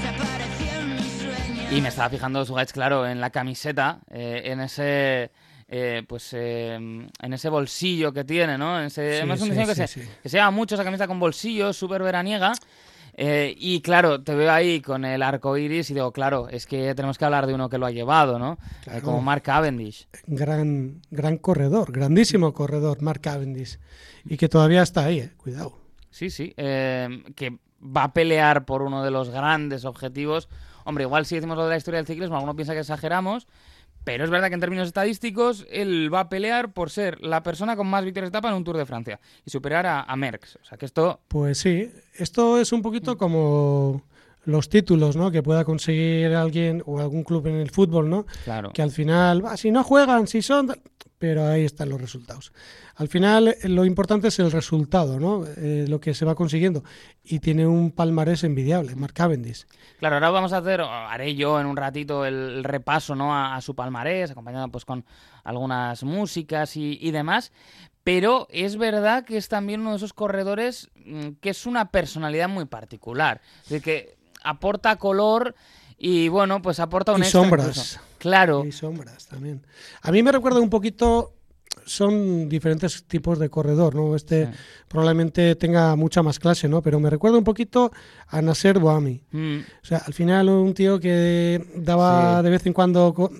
se 0.00 0.08
apareció 0.08 0.70
en 0.80 0.96
mi 0.96 1.02
sueño. 1.02 1.76
Y 1.76 1.80
me 1.80 1.88
estaba 1.88 2.08
fijando, 2.10 2.44
Sugaich, 2.44 2.72
claro, 2.72 3.06
en 3.06 3.20
la 3.20 3.30
camiseta, 3.30 4.00
eh, 4.10 4.42
en 4.46 4.60
ese 4.60 5.30
eh, 5.72 6.02
pues 6.04 6.32
eh, 6.32 6.74
en 6.74 7.32
ese 7.32 7.48
bolsillo 7.48 8.12
que 8.12 8.24
tiene, 8.24 8.58
¿no? 8.58 8.80
Ese, 8.80 9.22
un 9.22 9.30
diseño 9.30 9.68
que, 9.68 9.74
se, 9.76 10.00
que 10.20 10.28
se 10.28 10.36
llama 10.36 10.50
mucho 10.50 10.74
esa 10.74 10.82
camisa 10.82 11.06
con 11.06 11.20
bolsillo, 11.20 11.72
súper 11.72 12.02
veraniega. 12.02 12.52
Eh, 13.14 13.54
y 13.56 13.80
claro, 13.80 14.20
te 14.20 14.34
veo 14.34 14.50
ahí 14.50 14.80
con 14.80 15.04
el 15.04 15.22
arco 15.22 15.56
iris 15.56 15.88
y 15.90 15.94
digo, 15.94 16.10
claro, 16.10 16.48
es 16.48 16.66
que 16.66 16.92
tenemos 16.96 17.18
que 17.18 17.24
hablar 17.24 17.46
de 17.46 17.54
uno 17.54 17.68
que 17.68 17.78
lo 17.78 17.86
ha 17.86 17.92
llevado, 17.92 18.40
¿no? 18.40 18.58
como 19.04 19.20
Mark 19.20 19.42
Cavendish. 19.42 20.08
Gran, 20.26 21.02
gran 21.12 21.36
corredor, 21.36 21.92
grandísimo 21.92 22.52
corredor, 22.52 23.00
Mark 23.00 23.20
Cavendish. 23.20 23.78
Y 24.24 24.38
que 24.38 24.48
todavía 24.48 24.82
está 24.82 25.04
ahí, 25.04 25.30
cuidado. 25.36 25.78
Sí, 26.10 26.30
sí, 26.30 26.52
que 26.56 27.58
va 27.80 28.04
a 28.04 28.12
pelear 28.12 28.64
por 28.64 28.82
uno 28.82 29.04
de 29.04 29.12
los 29.12 29.30
grandes 29.30 29.84
objetivos. 29.84 30.48
Hombre, 30.84 31.04
igual 31.04 31.26
si 31.26 31.36
decimos 31.36 31.56
lo 31.56 31.64
de 31.64 31.70
la 31.70 31.76
historia 31.76 31.98
del 31.98 32.08
ciclismo, 32.08 32.34
alguno 32.34 32.56
piensa 32.56 32.72
que 32.72 32.80
exageramos, 32.80 33.46
pero 34.04 34.24
es 34.24 34.30
verdad 34.30 34.48
que 34.48 34.54
en 34.54 34.60
términos 34.60 34.86
estadísticos, 34.86 35.66
él 35.70 36.12
va 36.12 36.20
a 36.20 36.28
pelear 36.28 36.72
por 36.72 36.90
ser 36.90 37.20
la 37.20 37.42
persona 37.42 37.76
con 37.76 37.86
más 37.86 38.04
victorias 38.04 38.30
de 38.30 38.38
etapa 38.38 38.48
en 38.48 38.54
un 38.54 38.64
Tour 38.64 38.76
de 38.76 38.86
Francia 38.86 39.20
y 39.44 39.50
superar 39.50 39.86
a, 39.86 40.02
a 40.02 40.16
Merckx. 40.16 40.56
O 40.56 40.64
sea 40.64 40.78
que 40.78 40.86
esto. 40.86 41.20
Pues 41.28 41.58
sí, 41.58 41.90
esto 42.14 42.58
es 42.58 42.72
un 42.72 42.82
poquito 42.82 43.16
como 43.16 44.02
los 44.44 44.68
títulos 44.68 45.16
¿no? 45.16 45.30
que 45.30 45.42
pueda 45.42 45.64
conseguir 45.64 46.34
alguien 46.34 46.82
o 46.86 47.00
algún 47.00 47.24
club 47.24 47.46
en 47.46 47.56
el 47.56 47.70
fútbol, 47.70 48.08
¿no? 48.08 48.26
Claro. 48.44 48.70
Que 48.72 48.82
al 48.82 48.90
final, 48.90 49.44
si 49.56 49.70
no 49.70 49.84
juegan, 49.84 50.26
si 50.26 50.42
son 50.42 50.72
pero 51.20 51.46
ahí 51.46 51.66
están 51.66 51.90
los 51.90 52.00
resultados. 52.00 52.50
Al 52.96 53.08
final 53.08 53.48
eh, 53.48 53.68
lo 53.68 53.84
importante 53.84 54.28
es 54.28 54.38
el 54.38 54.50
resultado, 54.50 55.20
¿no? 55.20 55.44
Eh, 55.58 55.84
lo 55.86 56.00
que 56.00 56.14
se 56.14 56.24
va 56.24 56.34
consiguiendo. 56.34 56.82
Y 57.22 57.40
tiene 57.40 57.66
un 57.66 57.90
palmarés 57.90 58.42
envidiable, 58.42 58.94
Mark 58.96 59.12
Cavendish. 59.12 59.66
Claro, 59.98 60.16
ahora 60.16 60.30
vamos 60.30 60.54
a 60.54 60.58
hacer, 60.58 60.80
haré 60.80 61.34
yo 61.34 61.60
en 61.60 61.66
un 61.66 61.76
ratito 61.76 62.24
el 62.24 62.64
repaso 62.64 63.14
¿no? 63.14 63.36
a, 63.36 63.60
su 63.60 63.74
palmarés, 63.74 64.30
acompañado 64.30 64.68
pues 64.68 64.86
con 64.86 65.04
algunas 65.44 66.02
músicas 66.04 66.74
y, 66.76 66.98
y, 66.98 67.10
demás. 67.10 67.52
Pero 68.02 68.48
es 68.48 68.78
verdad 68.78 69.26
que 69.26 69.36
es 69.36 69.50
también 69.50 69.82
uno 69.82 69.90
de 69.90 69.96
esos 69.98 70.14
corredores 70.14 70.88
mm, 71.04 71.32
que 71.42 71.50
es 71.50 71.66
una 71.66 71.90
personalidad 71.90 72.48
muy 72.48 72.64
particular. 72.64 73.42
Es 73.68 73.82
que 73.82 74.16
aporta 74.42 74.96
color 74.96 75.54
y 75.98 76.28
bueno, 76.28 76.62
pues 76.62 76.80
aporta 76.80 77.12
un 77.12 77.22
y 77.22 77.24
sombras. 77.24 78.00
Claro. 78.18 78.64
Y 78.64 78.72
sombras 78.72 79.26
también. 79.26 79.66
A 80.02 80.10
mí 80.10 80.22
me 80.22 80.32
recuerda 80.32 80.60
un 80.60 80.70
poquito 80.70 81.34
son 81.84 82.48
diferentes 82.48 83.04
tipos 83.04 83.38
de 83.38 83.48
corredor, 83.48 83.94
¿no? 83.94 84.14
Este 84.14 84.48
probablemente 84.88 85.56
tenga 85.56 85.96
mucha 85.96 86.22
más 86.22 86.38
clase, 86.38 86.68
¿no? 86.68 86.82
Pero 86.82 87.00
me 87.00 87.10
recuerda 87.10 87.38
un 87.38 87.44
poquito 87.44 87.90
a 88.28 88.42
Nasser 88.42 88.78
Boami. 88.78 89.22
Mm. 89.30 89.58
O 89.58 89.84
sea, 89.84 89.98
al 89.98 90.14
final 90.14 90.48
un 90.48 90.74
tío 90.74 91.00
que 91.00 91.64
daba 91.76 92.42
de 92.42 92.50
vez 92.50 92.66
en 92.66 92.72
cuando 92.72 93.30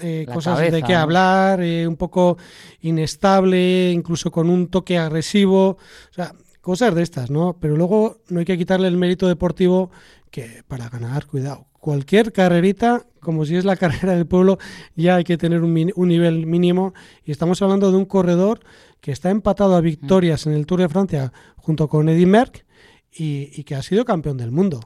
eh, 0.00 0.26
cosas 0.32 0.70
de 0.70 0.82
qué 0.82 0.94
hablar, 0.94 1.62
eh, 1.62 1.86
un 1.86 1.96
poco 1.96 2.38
inestable, 2.80 3.90
incluso 3.92 4.30
con 4.30 4.50
un 4.50 4.68
toque 4.68 4.98
agresivo. 4.98 5.70
O 5.70 6.14
sea, 6.14 6.32
cosas 6.60 6.94
de 6.94 7.02
estas, 7.02 7.30
¿no? 7.30 7.56
Pero 7.60 7.76
luego 7.76 8.18
no 8.28 8.40
hay 8.40 8.44
que 8.44 8.58
quitarle 8.58 8.88
el 8.88 8.96
mérito 8.96 9.28
deportivo 9.28 9.90
que 10.30 10.62
para 10.66 10.88
ganar, 10.88 11.26
cuidado, 11.26 11.66
cualquier 11.72 12.32
carrerita, 12.32 13.06
como 13.20 13.44
si 13.44 13.56
es 13.56 13.64
la 13.64 13.76
carrera 13.82 14.14
del 14.14 14.26
pueblo, 14.26 14.58
ya 14.94 15.16
hay 15.16 15.24
que 15.24 15.38
tener 15.38 15.62
un, 15.62 15.72
nivel 15.72 16.46
mínimo. 16.46 16.94
Y 17.24 17.30
estamos 17.30 17.62
hablando 17.62 17.90
de 17.90 17.96
un 17.96 18.06
corredor 18.06 18.60
que 19.00 19.12
está 19.12 19.30
empatado 19.30 19.76
a 19.76 19.80
victorias 19.80 20.46
en 20.46 20.52
el 20.52 20.66
Tour 20.66 20.80
de 20.80 20.88
Francia 20.88 21.32
junto 21.56 21.88
con 21.88 22.08
Eddy 22.08 22.26
Merckx 22.26 22.64
y, 23.12 23.62
que 23.64 23.74
ha 23.74 23.82
sido 23.82 24.04
campeón 24.04 24.36
del 24.36 24.50
mundo. 24.50 24.80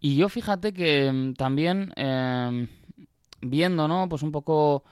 Y 0.00 0.16
yo 0.16 0.28
fíjate 0.28 0.72
que 0.72 1.10
mm, 1.10 1.34
también 1.34 1.92
eh, 1.96 2.68
viendo, 3.40 3.88
¿no? 3.88 4.08
Pues 4.08 4.22
un 4.22 4.32
poco 4.32 4.84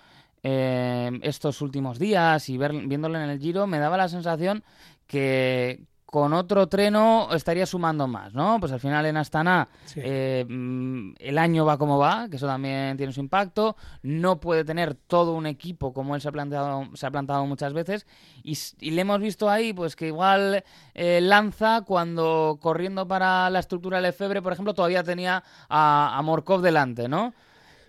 eh, 0.42 1.10
estos 1.22 1.62
últimos 1.62 1.98
días 1.98 2.48
y 2.48 2.58
ver, 2.58 2.72
viéndolo 2.72 3.18
en 3.18 3.30
el 3.30 3.38
Giro, 3.38 3.66
me 3.66 3.78
daba 3.78 3.96
la 3.96 4.08
sensación 4.08 4.64
que 5.06 5.84
con 6.12 6.34
otro 6.34 6.66
treno 6.66 7.28
estaría 7.32 7.64
sumando 7.64 8.06
más, 8.06 8.34
¿no? 8.34 8.58
Pues 8.60 8.70
al 8.70 8.80
final 8.80 9.06
en 9.06 9.16
Astana 9.16 9.70
Sí. 9.86 9.98
eh, 10.04 10.44
mm, 10.46 11.14
el 11.18 11.38
año 11.38 11.64
va 11.64 11.78
como 11.78 11.96
va, 11.96 12.28
que 12.28 12.36
eso 12.36 12.46
también 12.46 12.98
tiene 12.98 13.14
su 13.14 13.20
impacto. 13.20 13.76
No 14.02 14.38
puede 14.38 14.62
tener 14.62 14.94
todo 14.94 15.32
un 15.32 15.46
equipo 15.46 15.94
como 15.94 16.14
él 16.14 16.20
se 16.20 16.28
ha 16.28 16.32
planteado, 16.32 16.86
se 16.92 17.06
ha 17.06 17.10
plantado 17.10 17.46
muchas 17.46 17.72
veces. 17.72 18.06
Y, 18.42 18.90
le 18.90 19.00
hemos 19.00 19.20
visto 19.20 19.48
ahí, 19.48 19.72
pues 19.72 19.96
que 19.96 20.08
igual 20.08 20.62
eh, 20.92 21.20
lanza 21.22 21.80
cuando 21.80 22.58
corriendo 22.60 23.08
para 23.08 23.48
la 23.48 23.60
estructura 23.60 23.96
del 23.96 24.04
Efebre, 24.10 24.42
por 24.42 24.52
ejemplo, 24.52 24.74
todavía 24.74 25.02
tenía 25.02 25.42
a, 25.70 26.18
a 26.18 26.20
Morkov 26.20 26.60
delante, 26.60 27.08
¿no? 27.08 27.32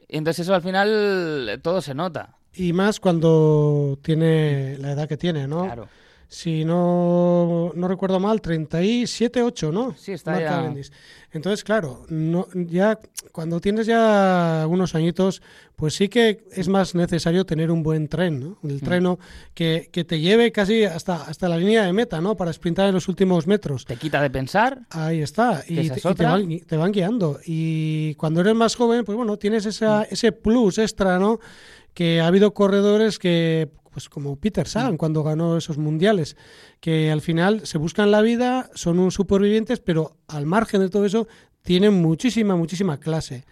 Entonces 0.08 0.46
eso 0.46 0.56
al 0.56 0.62
final 0.62 1.60
todo 1.62 1.82
se 1.82 1.94
nota. 1.94 2.38
Y 2.54 2.72
más 2.72 3.02
cuando 3.02 4.00
tiene 4.02 4.78
la 4.78 4.92
edad 4.92 5.10
que 5.10 5.18
tiene, 5.18 5.46
¿no? 5.46 5.66
Claro. 5.66 5.90
Si 6.28 6.66
no, 6.66 7.72
no 7.76 7.88
recuerdo 7.88 8.20
mal, 8.20 8.42
37, 8.42 9.44
8, 9.44 9.72
¿no? 9.72 9.96
Sí, 9.98 10.14
está 10.14 10.32
Mark 10.32 10.44
ya- 10.44 10.50
Cavendish. 10.50 10.92
Entonces, 11.32 11.64
claro, 11.64 12.06
no, 12.10 12.48
ya 12.54 13.00
cuando 13.32 13.60
tienes 13.60 13.88
ya 13.88 14.66
unos 14.70 14.94
añitos, 14.96 15.42
pues 15.76 15.96
sí 15.96 16.08
que 16.10 16.44
es 16.52 16.68
más 16.68 16.94
necesario 16.96 17.46
tener 17.46 17.72
un 17.72 17.82
buen 17.84 18.08
tren, 18.08 18.40
¿no? 18.40 18.58
El 18.64 18.76
Mm. 18.78 18.80
treno 18.80 19.20
que, 19.54 19.90
que 19.92 20.04
te 20.04 20.20
lleve 20.20 20.52
casi 20.52 20.84
hasta, 20.86 21.24
hasta 21.24 21.50
la 21.50 21.58
línea 21.58 21.84
de 21.86 21.94
meta, 21.94 22.22
¿no? 22.22 22.36
Para 22.36 22.54
sprintar 22.54 22.88
en 22.88 22.94
los 22.96 23.08
últimos 23.08 23.48
metros. 23.48 23.86
Te 23.86 23.96
quita 23.98 24.22
de 24.22 24.30
pensar. 24.30 24.82
Ahí 24.92 25.22
está, 25.22 25.64
y, 25.68 25.76
te, 25.90 26.10
y 26.10 26.14
te 26.14 26.24
van, 26.24 26.44
gui- 26.48 26.66
te 26.66 26.78
van 26.78 26.92
guiando. 26.92 27.40
Y 27.46 28.14
cuando 28.16 28.42
eres 28.42 28.56
más 28.56 28.76
joven, 28.76 29.04
pues 29.06 29.16
bueno, 29.16 29.38
tienes 29.38 29.66
esa, 29.66 30.04
ese 30.04 30.32
plus 30.32 30.78
extra, 30.78 31.18
¿no? 31.20 31.40
Que 31.96 32.22
ha 32.22 32.28
habido 32.28 32.54
corredores 32.54 33.18
que, 33.20 33.70
pues 33.94 34.10
como 34.10 34.36
Peter 34.36 34.68
Sagan 34.68 34.98
cuando 34.98 35.24
ganó 35.24 35.56
esos 35.56 35.78
mundiales, 35.78 36.36
que 36.82 37.12
al 37.12 37.22
final 37.22 37.66
se 37.66 37.78
buscan 37.78 38.12
la 38.12 38.22
vida, 38.22 38.70
son 38.74 39.00
un 39.00 39.12
supervivientes, 39.12 39.80
pero 39.80 40.18
al 40.28 40.46
margen 40.46 40.82
de 40.82 40.90
todo 40.90 41.06
eso 41.06 41.28
tienen 41.62 42.02
muchísima, 42.02 42.56
muchísima 42.56 43.00
clase. 43.00 43.46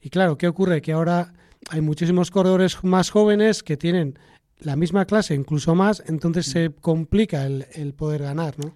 Y 0.00 0.10
claro, 0.10 0.38
¿qué 0.38 0.48
ocurre? 0.48 0.80
Que 0.80 0.92
ahora 0.92 1.34
hay 1.68 1.80
muchísimos 1.80 2.30
corredores 2.30 2.82
más 2.84 3.10
jóvenes 3.10 3.62
que 3.62 3.76
tienen 3.76 4.18
la 4.58 4.76
misma 4.76 5.04
clase, 5.04 5.34
incluso 5.34 5.74
más, 5.74 6.02
entonces 6.06 6.46
se 6.46 6.70
complica 6.80 7.44
el, 7.44 7.66
el 7.72 7.94
poder 7.94 8.22
ganar, 8.22 8.58
¿no? 8.58 8.72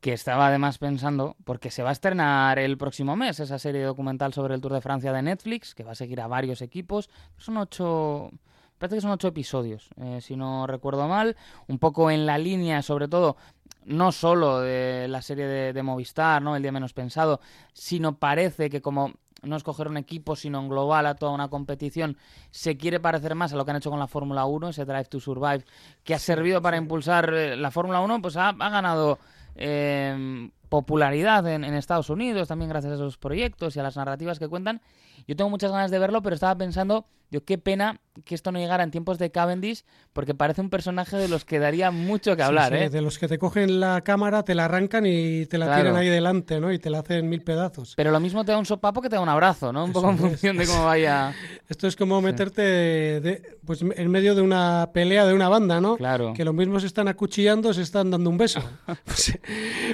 que 0.00 0.12
estaba 0.12 0.46
además 0.46 0.78
pensando, 0.78 1.36
porque 1.44 1.70
se 1.70 1.82
va 1.82 1.88
a 1.88 1.92
estrenar 1.92 2.58
el 2.58 2.78
próximo 2.78 3.16
mes 3.16 3.40
esa 3.40 3.58
serie 3.58 3.82
documental 3.82 4.32
sobre 4.32 4.54
el 4.54 4.60
Tour 4.60 4.74
de 4.74 4.80
Francia 4.80 5.12
de 5.12 5.22
Netflix, 5.22 5.74
que 5.74 5.82
va 5.82 5.92
a 5.92 5.96
seguir 5.96 6.20
a 6.20 6.28
varios 6.28 6.62
equipos. 6.62 7.10
Son 7.36 7.56
ocho, 7.56 8.30
parece 8.78 8.96
que 8.96 9.02
son 9.02 9.10
ocho 9.10 9.28
episodios, 9.28 9.90
eh, 9.96 10.20
si 10.20 10.36
no 10.36 10.66
recuerdo 10.66 11.08
mal, 11.08 11.36
un 11.66 11.78
poco 11.78 12.10
en 12.10 12.26
la 12.26 12.38
línea, 12.38 12.82
sobre 12.82 13.08
todo, 13.08 13.36
no 13.84 14.12
solo 14.12 14.60
de 14.60 15.06
la 15.08 15.22
serie 15.22 15.46
de, 15.46 15.72
de 15.72 15.82
Movistar, 15.82 16.42
¿no? 16.42 16.56
El 16.56 16.62
día 16.62 16.72
menos 16.72 16.92
pensado, 16.92 17.40
sino 17.72 18.18
parece 18.18 18.70
que 18.70 18.80
como 18.80 19.14
no 19.42 19.56
escoger 19.56 19.88
un 19.88 19.96
equipo, 19.96 20.36
sino 20.36 20.60
en 20.60 20.68
global 20.68 21.06
a 21.06 21.14
toda 21.14 21.32
una 21.32 21.48
competición, 21.48 22.16
se 22.50 22.76
quiere 22.76 23.00
parecer 23.00 23.34
más 23.34 23.52
a 23.52 23.56
lo 23.56 23.64
que 23.64 23.70
han 23.70 23.76
hecho 23.76 23.90
con 23.90 23.98
la 23.98 24.08
Fórmula 24.08 24.44
1, 24.46 24.70
ese 24.70 24.84
Drive 24.84 25.04
to 25.04 25.20
Survive, 25.20 25.64
que 26.04 26.14
ha 26.14 26.18
servido 26.18 26.60
para 26.60 26.76
impulsar 26.76 27.32
eh, 27.32 27.56
la 27.56 27.70
Fórmula 27.70 28.00
1, 28.00 28.20
pues 28.20 28.36
ha, 28.36 28.48
ha 28.48 28.70
ganado 28.70 29.18
eh, 29.54 30.50
popularidad 30.68 31.46
en, 31.48 31.64
en 31.64 31.74
Estados 31.74 32.10
Unidos, 32.10 32.48
también 32.48 32.68
gracias 32.68 32.92
a 32.92 32.94
esos 32.96 33.18
proyectos 33.18 33.76
y 33.76 33.80
a 33.80 33.82
las 33.82 33.96
narrativas 33.96 34.38
que 34.38 34.48
cuentan. 34.48 34.80
Yo 35.26 35.36
tengo 35.36 35.50
muchas 35.50 35.72
ganas 35.72 35.90
de 35.90 35.98
verlo, 35.98 36.22
pero 36.22 36.34
estaba 36.34 36.56
pensando, 36.56 37.06
yo 37.30 37.44
qué 37.44 37.58
pena 37.58 38.00
que 38.24 38.34
esto 38.34 38.50
no 38.52 38.58
llegara 38.58 38.82
en 38.82 38.90
tiempos 38.90 39.18
de 39.18 39.30
Cavendish, 39.30 39.84
porque 40.12 40.34
parece 40.34 40.60
un 40.60 40.70
personaje 40.70 41.16
de 41.16 41.28
los 41.28 41.44
que 41.44 41.58
daría 41.58 41.90
mucho 41.90 42.34
que 42.36 42.42
hablar, 42.42 42.72
Sí, 42.72 42.78
sí, 42.78 42.84
¿eh? 42.84 42.90
De 42.90 43.00
los 43.02 43.18
que 43.18 43.28
te 43.28 43.38
cogen 43.38 43.78
la 43.80 44.00
cámara, 44.00 44.42
te 44.44 44.54
la 44.54 44.64
arrancan 44.64 45.04
y 45.06 45.46
te 45.46 45.58
la 45.58 45.66
Claro. 45.66 45.82
tiran 45.82 45.96
ahí 45.96 46.08
delante, 46.08 46.58
¿no? 46.60 46.72
Y 46.72 46.78
te 46.78 46.88
la 46.90 47.00
hacen 47.00 47.28
mil 47.28 47.42
pedazos. 47.42 47.94
Pero 47.96 48.10
lo 48.10 48.18
mismo 48.20 48.44
te 48.44 48.52
da 48.52 48.58
un 48.58 48.64
sopapo 48.66 49.02
que 49.02 49.08
te 49.08 49.16
da 49.16 49.20
un 49.22 49.28
abrazo, 49.28 49.72
¿no? 49.72 49.84
Un 49.84 49.92
poco 49.92 50.08
en 50.08 50.14
es. 50.16 50.20
función 50.20 50.56
de 50.56 50.66
cómo 50.66 50.84
vaya. 50.84 51.32
Esto 51.68 51.86
es 51.86 51.94
como 51.96 52.20
meterte 52.22 52.62
de- 52.62 53.58
pues, 53.64 53.82
en 53.82 54.10
medio 54.10 54.34
de 54.34 54.42
una 54.42 54.90
pelea 54.92 55.26
de 55.26 55.34
una 55.34 55.48
banda, 55.48 55.80
¿no? 55.80 55.96
Claro. 55.96 56.32
Que 56.34 56.44
los 56.44 56.54
mismos 56.54 56.82
se 56.82 56.88
están 56.88 57.06
acuchillando, 57.08 57.72
se 57.74 57.82
están 57.82 58.10
dando 58.10 58.30
un 58.30 58.38
beso. 58.38 58.60
pues, 59.04 59.38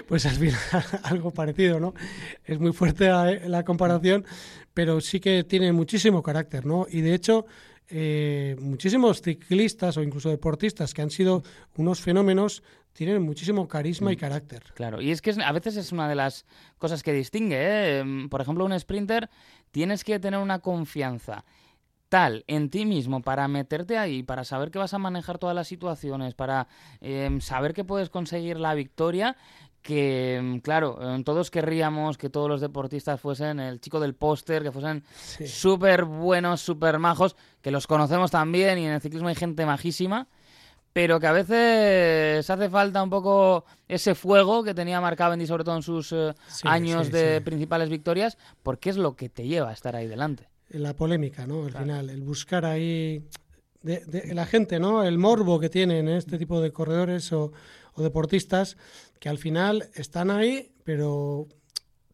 pues 0.09 0.27
al 0.27 0.37
final 0.37 0.61
algo 1.05 1.31
parecido, 1.31 1.81
¿no? 1.81 1.95
Es 2.45 2.59
muy 2.59 2.73
fuerte 2.73 3.09
la, 3.09 3.33
la 3.47 3.65
comparación, 3.65 4.25
pero 4.73 5.01
sí 5.01 5.21
que 5.21 5.45
tiene 5.45 5.73
muchísimo 5.73 6.23
carácter, 6.23 6.67
¿no? 6.67 6.87
Y 6.91 7.01
de 7.01 7.15
hecho, 7.15 7.47
eh, 7.89 8.57
muchísimos 8.61 9.21
ciclistas 9.23 9.97
o 9.97 10.03
incluso 10.03 10.31
deportistas 10.31 10.95
que 10.95 11.03
han 11.03 11.11
sido 11.11 11.43
unos 11.77 12.01
fenómenos 12.01 12.63
tienen 12.93 13.21
muchísimo 13.23 13.67
carisma 13.69 14.13
y 14.13 14.17
carácter. 14.17 14.63
Claro, 14.75 15.01
y 15.01 15.11
es 15.11 15.21
que 15.21 15.31
es- 15.31 15.39
a 15.39 15.51
veces 15.53 15.77
es 15.77 15.91
una 15.93 16.09
de 16.09 16.15
las 16.15 16.47
cosas 16.79 17.03
que 17.03 17.13
distingue. 17.13 17.57
¿eh? 17.57 17.99
Em, 17.99 18.29
Por 18.29 18.41
ejemplo, 18.41 18.65
un 18.65 18.79
sprinter 18.79 19.29
tienes 19.73 20.05
que 20.05 20.19
tener 20.21 20.39
una 20.41 20.61
confianza 20.61 21.45
tal 22.09 22.45
en 22.47 22.71
ti 22.71 22.87
mismo 22.87 23.23
para 23.23 23.49
meterte 23.49 23.99
ahí, 23.99 24.23
para 24.23 24.45
saber 24.45 24.71
que 24.71 24.79
vas 24.79 24.95
a 24.95 24.99
manejar 24.99 25.39
todas 25.39 25.57
las 25.57 25.67
situaciones, 25.67 26.35
para 26.35 26.69
em, 27.01 27.41
saber 27.41 27.75
que 27.75 27.83
puedes 27.83 28.09
conseguir 28.11 28.61
la 28.61 28.75
victoria, 28.75 29.37
que 29.85 30.37
em, 30.37 30.61
claro, 30.61 30.99
em, 31.01 31.23
todos 31.23 31.51
querríamos 31.51 32.17
que 32.17 32.31
todos 32.31 32.49
los 32.49 32.63
deportistas 32.63 33.21
fuesen 33.21 33.61
el 33.61 33.81
chico 33.83 34.01
del 34.01 34.15
póster, 34.15 34.63
que 34.63 34.73
fuesen 34.73 35.05
Sí. 35.15 35.47
súper 35.47 36.05
buenos, 36.07 36.63
súper 36.63 36.99
majos, 36.99 37.37
que 37.61 37.71
los 37.71 37.87
conocemos 37.87 38.31
también 38.31 38.79
y 38.79 38.87
en 38.87 38.93
el 38.93 39.01
ciclismo 39.03 39.29
hay 39.29 39.35
gente 39.35 39.67
majísima, 39.67 40.27
pero 40.95 41.21
que 41.21 41.27
a 41.27 41.33
veces 41.33 42.49
hace 42.49 42.71
falta 42.71 43.03
un 43.03 43.11
poco 43.11 43.67
ese 43.87 44.15
fuego 44.15 44.65
que 44.65 44.73
tenía 44.73 45.03
Mark 45.03 45.19
Cavendish, 45.19 45.49
sobre 45.49 45.65
todo 45.65 45.77
en 45.77 45.83
sus 45.83 46.13
eh, 46.13 46.33
Sí, 46.49 46.67
años 46.67 47.07
sí, 47.09 47.13
de 47.13 47.41
principales 47.43 47.91
victorias, 47.91 48.39
porque 48.63 48.89
es 48.89 48.97
lo 48.97 49.15
que 49.17 49.29
te 49.29 49.47
lleva 49.47 49.69
a 49.69 49.73
estar 49.75 49.95
ahí 49.95 50.07
delante. 50.07 50.49
la 50.71 50.95
polémica, 50.95 51.47
¿no? 51.47 51.65
Al 51.67 51.73
final, 51.73 52.09
el 52.09 52.23
buscar 52.23 52.65
ahí 52.65 53.23
de, 53.83 54.01
de 54.07 54.33
la 54.35 54.47
gente, 54.47 54.81
¿no? 54.81 55.05
El 55.05 55.19
morbo 55.19 55.61
que 55.61 55.69
tienen 55.69 56.09
este 56.09 56.39
tipo 56.39 56.61
de 56.63 56.73
corredores 56.73 57.31
o, 57.35 57.53
o 57.93 58.03
deportistas 58.03 58.77
que 59.25 59.31
al 59.31 59.39
final 59.39 59.89
están 59.95 60.31
ahí, 60.31 60.71
pero 60.85 61.49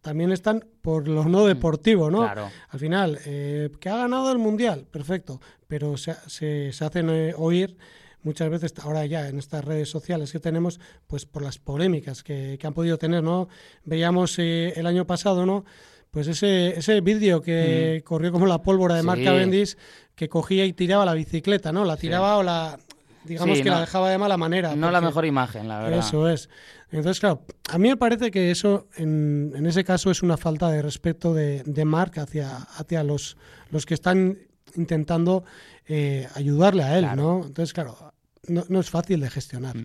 también 0.00 0.30
están 0.30 0.64
por 0.80 1.08
lo 1.08 1.24
no 1.24 1.44
deportivo, 1.44 2.08
¿no? 2.08 2.18
Claro. 2.18 2.48
Al 2.68 2.78
final, 2.78 3.18
eh, 3.26 3.68
que 3.80 3.88
ha 3.88 3.96
ganado 3.96 4.30
el 4.30 4.38
mundial, 4.38 4.86
perfecto, 4.88 5.40
pero 5.66 5.96
se, 5.96 6.14
se, 6.28 6.72
se 6.72 6.84
hacen 6.84 7.10
eh, 7.10 7.34
oír 7.36 7.76
muchas 8.22 8.48
veces, 8.48 8.74
ahora 8.78 9.06
ya 9.06 9.28
en 9.28 9.40
estas 9.40 9.64
redes 9.64 9.90
sociales 9.90 10.30
que 10.30 10.38
tenemos, 10.38 10.78
pues 11.08 11.26
por 11.26 11.42
las 11.42 11.58
polémicas 11.58 12.22
que, 12.22 12.56
que 12.60 12.66
han 12.68 12.74
podido 12.74 12.96
tener, 12.96 13.24
¿no? 13.24 13.48
Veíamos 13.82 14.38
eh, 14.38 14.72
el 14.76 14.86
año 14.86 15.04
pasado, 15.04 15.44
¿no? 15.44 15.64
Pues 16.12 16.28
ese, 16.28 16.78
ese 16.78 17.00
vídeo 17.00 17.42
que 17.42 18.02
corrió 18.04 18.30
como 18.30 18.46
la 18.46 18.62
pólvora 18.62 18.94
de 18.94 19.02
Mark 19.02 19.18
Sí. 19.18 19.24
Cavendish, 19.24 19.76
que 20.14 20.28
cogía 20.28 20.64
y 20.64 20.74
tiraba 20.74 21.04
la 21.04 21.14
bicicleta, 21.14 21.72
¿no? 21.72 21.84
La 21.84 21.96
tiraba 21.96 22.38
o 22.38 22.44
la, 22.44 22.78
digamos 23.24 23.56
Sí, 23.58 23.62
que 23.62 23.68
no- 23.70 23.76
la 23.76 23.80
dejaba 23.82 24.10
de 24.10 24.18
mala 24.18 24.36
manera. 24.36 24.74
No 24.76 24.90
la 24.90 25.00
mejor 25.00 25.24
imagen, 25.26 25.68
la 25.68 25.80
verdad. 25.80 25.98
eso 26.00 26.28
es. 26.28 26.48
Entonces, 26.90 27.20
claro, 27.20 27.42
a 27.70 27.78
mí 27.78 27.88
me 27.88 27.96
parece 27.96 28.30
que 28.30 28.50
eso, 28.50 28.88
en, 28.96 29.52
en 29.54 29.66
ese 29.66 29.84
caso, 29.84 30.10
es 30.10 30.22
una 30.22 30.36
falta 30.36 30.68
de 30.70 30.82
respeto 30.82 31.32
de, 31.34 31.62
de 31.64 31.84
Mark 31.84 32.18
hacia, 32.18 32.56
hacia 32.56 33.04
los, 33.04 33.36
los 33.70 33.86
que 33.86 33.94
están 33.94 34.38
intentando 34.76 35.44
eh, 35.86 36.28
ayudarle 36.34 36.82
a 36.82 36.96
él, 36.98 37.04
Claro. 37.04 37.22
¿no? 37.22 37.46
Entonces, 37.46 37.72
claro, 37.72 38.12
no, 38.48 38.64
no 38.68 38.80
es 38.80 38.90
fácil 38.90 39.20
de 39.20 39.30
gestionar. 39.30 39.76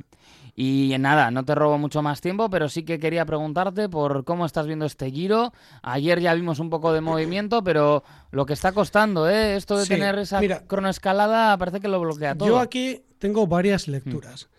Y 0.57 0.95
nada, 0.99 1.31
no 1.31 1.43
te 1.43 1.53
robo 1.53 1.77
mucho 1.77 2.01
más 2.01 2.21
tiempo, 2.21 2.49
pero 2.49 2.69
sí 2.69 2.83
que 2.83 2.97
quería 2.97 3.25
preguntarte 3.25 3.89
por 3.89 4.23
cómo 4.23 4.45
estás 4.45 4.65
viendo 4.67 4.85
este 4.85 5.11
giro. 5.11 5.51
Ayer 5.81 6.21
ya 6.21 6.33
vimos 6.33 6.59
un 6.59 6.69
poco 6.69 6.93
de 6.93 7.01
movimiento, 7.01 7.61
pero 7.61 8.03
lo 8.31 8.45
que 8.45 8.53
está 8.53 8.71
costando, 8.71 9.29
¿eh? 9.29 9.57
Esto 9.57 9.77
de 9.77 9.83
Sí, 9.83 9.89
tener 9.89 10.17
esa 10.17 10.39
mira. 10.39 10.63
cronoescalada 10.65 11.57
parece 11.57 11.81
que 11.81 11.89
lo 11.89 11.99
bloquea 11.99 12.35
todo. 12.35 12.47
Yo 12.47 12.59
aquí 12.59 13.01
tengo 13.25 13.47
varias 13.47 13.87
lecturas. 13.87 14.49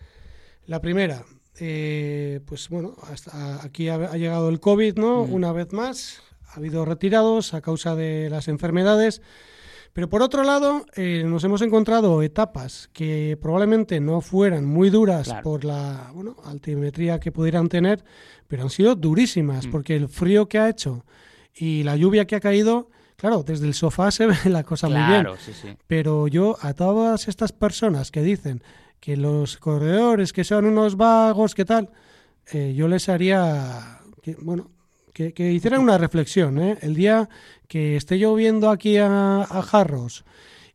La 0.65 0.81
primera, 0.81 1.23
eh, 1.57 2.41
pues 2.45 2.67
bueno, 2.67 2.95
hasta 3.09 3.63
aquí 3.63 3.87
ha, 3.87 3.95
ha 3.95 4.17
llegado 4.17 4.49
el 4.49 4.59
COVID, 4.59 4.95
¿no? 4.97 5.21
Una 5.21 5.53
vez 5.53 5.71
más, 5.71 6.21
ha 6.49 6.57
habido 6.57 6.83
retirados 6.83 7.53
a 7.53 7.61
causa 7.61 7.95
de 7.95 8.29
las 8.29 8.49
enfermedades. 8.49 9.21
Pero 9.93 10.09
por 10.09 10.21
otro 10.21 10.43
lado, 10.43 10.85
eh, 10.95 11.23
nos 11.25 11.43
hemos 11.45 11.61
encontrado 11.61 12.21
etapas 12.21 12.89
que 12.91 13.37
probablemente 13.41 13.99
no 14.01 14.19
fueran 14.21 14.65
muy 14.65 14.89
duras 14.89 15.27
Claro. 15.27 15.43
por 15.43 15.63
la 15.63 16.11
bueno, 16.13 16.35
altimetría 16.43 17.19
que 17.21 17.31
pudieran 17.31 17.69
tener, 17.69 18.03
pero 18.49 18.63
han 18.63 18.69
sido 18.69 18.95
durísimas, 18.95 19.65
porque 19.65 19.95
el 19.95 20.09
frío 20.09 20.47
que 20.49 20.59
ha 20.59 20.69
hecho 20.69 21.03
y 21.55 21.83
la 21.83 21.95
lluvia 21.95 22.27
que 22.27 22.35
ha 22.35 22.39
caído, 22.41 22.89
claro, 23.17 23.43
desde 23.43 23.67
el 23.67 23.73
sofá 23.73 24.09
se 24.11 24.27
ve 24.27 24.35
la 24.45 24.63
cosa 24.63 24.87
muy 24.87 25.01
bien. 25.01 25.27
Sí, 25.43 25.51
sí. 25.53 25.69
Pero 25.87 26.27
yo 26.27 26.55
a 26.61 26.73
todas 26.73 27.27
estas 27.27 27.51
personas 27.51 28.11
que 28.11 28.21
dicen 28.21 28.63
que 29.01 29.17
los 29.17 29.57
corredores 29.57 30.31
que 30.33 30.43
son 30.43 30.65
unos 30.65 30.95
vagos, 30.95 31.53
¿qué 31.53 31.65
tal? 31.65 31.89
Eh, 32.53 32.73
yo 32.75 32.87
les 32.87 33.09
haría, 33.09 33.99
que, 34.21 34.35
bueno, 34.39 34.71
que, 35.13 35.33
que 35.33 35.51
hicieran 35.51 35.81
una 35.81 35.97
reflexión. 35.97 36.57
¿eh? 36.59 36.77
El 36.81 36.95
día 36.95 37.27
que 37.67 37.95
esté 37.97 38.17
lloviendo 38.17 38.69
aquí 38.69 38.97
a, 38.97 39.41
a 39.41 39.61
Jarros 39.61 40.23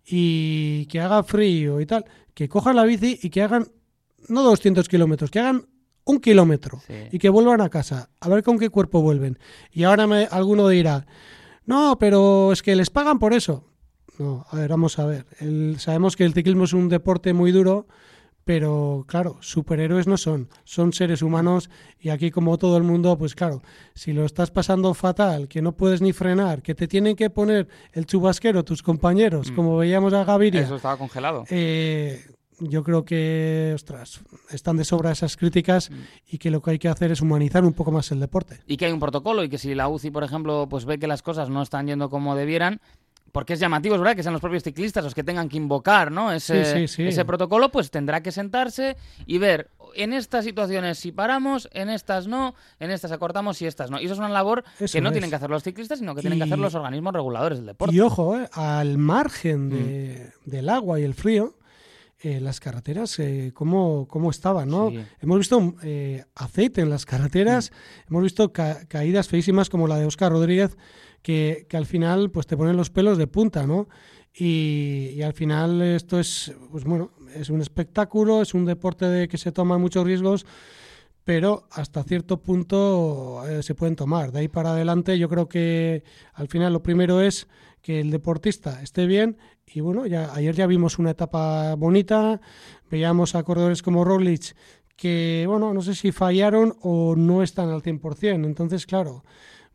y 0.04 0.86
que 0.86 1.00
haga 1.00 1.22
frío 1.22 1.80
y 1.80 1.86
tal, 1.86 2.04
que 2.34 2.48
cojan 2.48 2.76
la 2.76 2.84
bici 2.84 3.18
y 3.22 3.30
que 3.30 3.42
hagan, 3.42 3.68
no 4.28 4.42
200 4.42 4.88
kilómetros, 4.88 5.30
que 5.30 5.38
hagan 5.40 5.66
un 6.04 6.18
kilómetro 6.20 6.80
Sí. 6.86 6.94
y 7.12 7.18
que 7.18 7.28
vuelvan 7.28 7.60
a 7.60 7.68
casa, 7.68 8.10
a 8.20 8.28
ver 8.28 8.42
con 8.42 8.58
qué 8.58 8.68
cuerpo 8.68 9.00
vuelven. 9.02 9.38
Y 9.70 9.84
ahora 9.84 10.06
me, 10.06 10.26
alguno 10.30 10.68
dirá, 10.68 11.06
no, 11.66 11.98
pero 11.98 12.52
es 12.52 12.62
que 12.62 12.74
les 12.76 12.90
pagan 12.90 13.18
por 13.18 13.32
eso. 13.34 13.64
No, 14.18 14.44
a 14.50 14.56
ver, 14.56 14.68
vamos 14.70 14.98
a 14.98 15.06
ver. 15.06 15.26
El- 15.40 15.76
sabemos 15.78 16.16
que 16.16 16.24
el 16.24 16.34
ciclismo 16.34 16.64
es 16.64 16.72
un 16.74 16.88
deporte 16.88 17.32
muy 17.32 17.50
duro, 17.52 17.86
pero 18.44 19.04
claro, 19.06 19.36
superhéroes 19.40 20.06
no 20.08 20.16
son, 20.16 20.48
son 20.64 20.92
seres 20.92 21.22
humanos 21.22 21.70
y 22.00 22.08
aquí 22.10 22.30
como 22.32 22.58
todo 22.58 22.76
el 22.76 22.82
mundo, 22.82 23.16
pues 23.16 23.34
claro, 23.36 23.62
si 23.94 24.12
lo 24.12 24.24
estás 24.24 24.50
pasando 24.50 24.92
fatal, 24.94 25.46
que 25.48 25.62
no 25.62 25.76
puedes 25.76 26.02
ni 26.02 26.12
frenar, 26.12 26.60
que 26.60 26.74
te 26.74 26.88
tienen 26.88 27.14
que 27.14 27.30
poner 27.30 27.68
el 27.92 28.04
chubasquero 28.06 28.64
tus 28.64 28.82
compañeros, 28.82 29.50
Mm. 29.50 29.54
como 29.54 29.76
veíamos 29.76 30.12
a 30.12 30.24
Gaviria, 30.24 30.62
Eso 30.62 30.76
estaba 30.76 30.96
congelado. 30.96 31.44
eh, 31.50 32.20
yo 32.68 32.82
creo 32.84 33.04
que, 33.04 33.72
ostras, 33.74 34.20
están 34.50 34.76
de 34.76 34.84
sobra 34.84 35.10
esas 35.12 35.36
críticas 35.36 35.90
Mm. 35.90 35.94
y 36.30 36.38
que 36.38 36.50
lo 36.50 36.62
que 36.62 36.72
hay 36.72 36.78
que 36.78 36.88
hacer 36.88 37.10
es 37.12 37.20
humanizar 37.20 37.64
un 37.64 37.72
poco 37.72 37.90
más 37.92 38.10
el 38.12 38.20
deporte. 38.20 38.60
y 38.66 38.76
que 38.76 38.86
hay 38.86 38.92
un 38.92 39.00
protocolo 39.00 39.42
y 39.44 39.48
que 39.48 39.58
si 39.58 39.74
la 39.74 39.88
UCI, 39.88 40.10
por 40.10 40.24
ejemplo, 40.24 40.66
pues 40.68 40.84
ve 40.84 40.98
que 40.98 41.06
las 41.06 41.22
cosas 41.22 41.48
no 41.48 41.62
están 41.62 41.86
yendo 41.86 42.08
como 42.10 42.34
debieran, 42.36 42.80
porque 43.32 43.54
es 43.54 43.60
llamativo, 43.60 43.94
es 43.94 44.00
verdad, 44.02 44.14
que 44.14 44.22
sean 44.22 44.34
los 44.34 44.42
propios 44.42 44.62
ciclistas 44.62 45.02
los 45.02 45.14
que 45.14 45.24
tengan 45.24 45.48
que 45.48 45.56
invocar 45.56 46.12
¿no? 46.12 46.32
ese, 46.32 46.64
Sí, 46.66 46.80
sí, 46.80 46.88
sí. 46.88 47.02
ese 47.08 47.24
protocolo, 47.24 47.70
pues 47.70 47.90
tendrá 47.90 48.22
que 48.22 48.30
sentarse 48.30 48.96
y 49.24 49.38
ver 49.38 49.70
en 49.94 50.12
estas 50.12 50.44
situaciones 50.44 50.98
si 50.98 51.12
paramos, 51.12 51.68
en 51.72 51.88
estas 51.88 52.26
no, 52.26 52.54
en 52.78 52.90
estas 52.90 53.10
acortamos 53.10 53.60
y 53.62 53.66
estas 53.66 53.90
no. 53.90 53.98
Y 54.00 54.04
eso 54.04 54.12
es 54.12 54.18
una 54.18 54.28
labor 54.28 54.64
Eso 54.78 54.92
que 54.92 55.00
no 55.00 55.08
es. 55.08 55.12
tienen 55.14 55.30
que 55.30 55.36
hacer 55.36 55.48
los 55.48 55.62
ciclistas, 55.62 55.98
sino 55.98 56.14
que 56.14 56.20
tienen 56.20 56.38
que 56.38 56.44
hacer 56.44 56.58
los 56.58 56.74
organismos 56.74 57.14
reguladores 57.14 57.58
del 57.58 57.66
deporte. 57.68 57.94
Y 57.94 58.00
ojo, 58.00 58.38
eh, 58.38 58.48
al 58.52 58.98
margen 58.98 59.70
de- 59.70 60.30
del 60.44 60.68
agua 60.68 61.00
y 61.00 61.04
el 61.04 61.14
frío, 61.14 61.54
eh, 62.22 62.40
las 62.40 62.60
carreteras, 62.60 63.18
eh, 63.18 63.50
¿cómo, 63.54 64.06
cómo 64.08 64.30
estaban? 64.30 64.68
¿no? 64.68 64.90
Sí. 64.90 65.00
Hemos 65.20 65.38
visto 65.38 65.74
eh, 65.82 66.24
aceite 66.34 66.80
en 66.80 66.90
las 66.90 67.04
carreteras, 67.04 67.72
hemos 68.08 68.22
visto 68.22 68.52
ca- 68.52 68.86
caídas 68.88 69.28
feísimas 69.28 69.68
como 69.68 69.88
la 69.88 69.96
de 69.98 70.06
Oscar 70.06 70.30
Rodríguez, 70.32 70.76
que, 71.22 71.66
que 71.68 71.76
al 71.76 71.86
final 71.86 72.30
pues 72.30 72.46
te 72.46 72.56
ponen 72.56 72.76
los 72.76 72.90
pelos 72.90 73.18
de 73.18 73.26
punta, 73.26 73.66
¿no? 73.66 73.88
Y, 74.34 75.10
y 75.14 75.22
al 75.22 75.34
final 75.34 75.82
esto 75.82 76.18
es, 76.18 76.52
pues 76.70 76.84
bueno, 76.84 77.10
es 77.34 77.50
un 77.50 77.60
espectáculo, 77.60 78.40
es 78.42 78.54
un 78.54 78.64
deporte 78.64 79.04
de 79.06 79.28
que 79.28 79.36
se 79.36 79.52
toman 79.52 79.80
muchos 79.80 80.04
riesgos, 80.04 80.46
pero 81.24 81.68
hasta 81.70 82.02
cierto 82.04 82.42
punto 82.42 83.44
eh, 83.48 83.62
se 83.62 83.74
pueden 83.74 83.96
tomar. 83.96 84.32
De 84.32 84.40
ahí 84.40 84.48
para 84.48 84.72
adelante 84.72 85.18
yo 85.18 85.28
creo 85.28 85.48
que 85.48 86.04
al 86.34 86.48
final 86.48 86.72
lo 86.72 86.82
primero 86.82 87.20
es 87.20 87.48
que 87.80 88.00
el 88.00 88.10
deportista 88.10 88.82
esté 88.82 89.06
bien 89.06 89.38
y 89.66 89.80
bueno, 89.80 90.06
ya 90.06 90.34
ayer 90.34 90.54
ya 90.54 90.66
vimos 90.66 90.98
una 90.98 91.10
etapa 91.10 91.74
bonita, 91.74 92.40
veíamos 92.90 93.34
a 93.34 93.42
corredores 93.42 93.82
como 93.82 94.04
Roglic 94.04 94.54
que 94.96 95.44
bueno, 95.48 95.74
no 95.74 95.82
sé 95.82 95.94
si 95.94 96.12
fallaron 96.12 96.76
o 96.82 97.16
no 97.16 97.42
están 97.42 97.70
al 97.70 97.82
100%, 97.82 98.44
entonces 98.44 98.86
claro, 98.86 99.24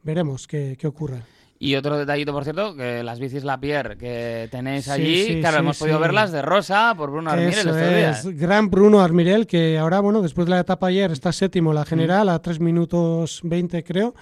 veremos 0.03 0.47
qué, 0.47 0.77
qué 0.79 0.87
ocurre. 0.87 1.23
Y 1.59 1.75
otro 1.75 1.97
detallito, 1.97 2.33
por 2.33 2.43
cierto, 2.43 2.75
que 2.75 3.03
las 3.03 3.19
bicis 3.19 3.43
Lapierre 3.43 3.97
que 3.97 4.47
tenéis 4.51 4.87
allí, 4.89 5.23
sí, 5.23 5.39
claro, 5.39 5.57
sí, 5.57 5.61
hemos 5.61 5.79
podido 5.79 5.99
verlas 5.99 6.31
de 6.31 6.43
rosa 6.43 6.93
por 6.95 7.09
Bruno 7.09 7.31
Armirel 7.31 7.69
Eso 7.69 8.29
es, 8.29 8.37
gran 8.37 8.69
Bruno 8.69 9.01
Armirel, 9.01 9.47
que 9.47 9.77
ahora, 9.79 9.99
bueno, 9.99 10.21
después 10.21 10.45
de 10.45 10.51
la 10.51 10.59
etapa 10.59 10.87
ayer 10.87 11.11
está 11.11 11.31
séptimo 11.31 11.73
la 11.73 11.83
general 11.83 12.29
a 12.29 12.39
3 12.39 12.59
minutos 12.59 13.41
20 13.43 13.83
creo, 13.83 14.13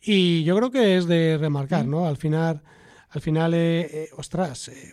y 0.00 0.44
yo 0.44 0.56
creo 0.56 0.70
que 0.70 0.96
es 0.96 1.06
de 1.06 1.38
remarcar, 1.38 1.86
¿no? 1.86 2.06
Al 2.06 2.16
final, 2.16 2.62
al 3.08 3.20
final, 3.20 3.54
eh, 3.54 3.80
eh, 3.80 4.08
ostras, 4.16 4.68
eh, 4.68 4.92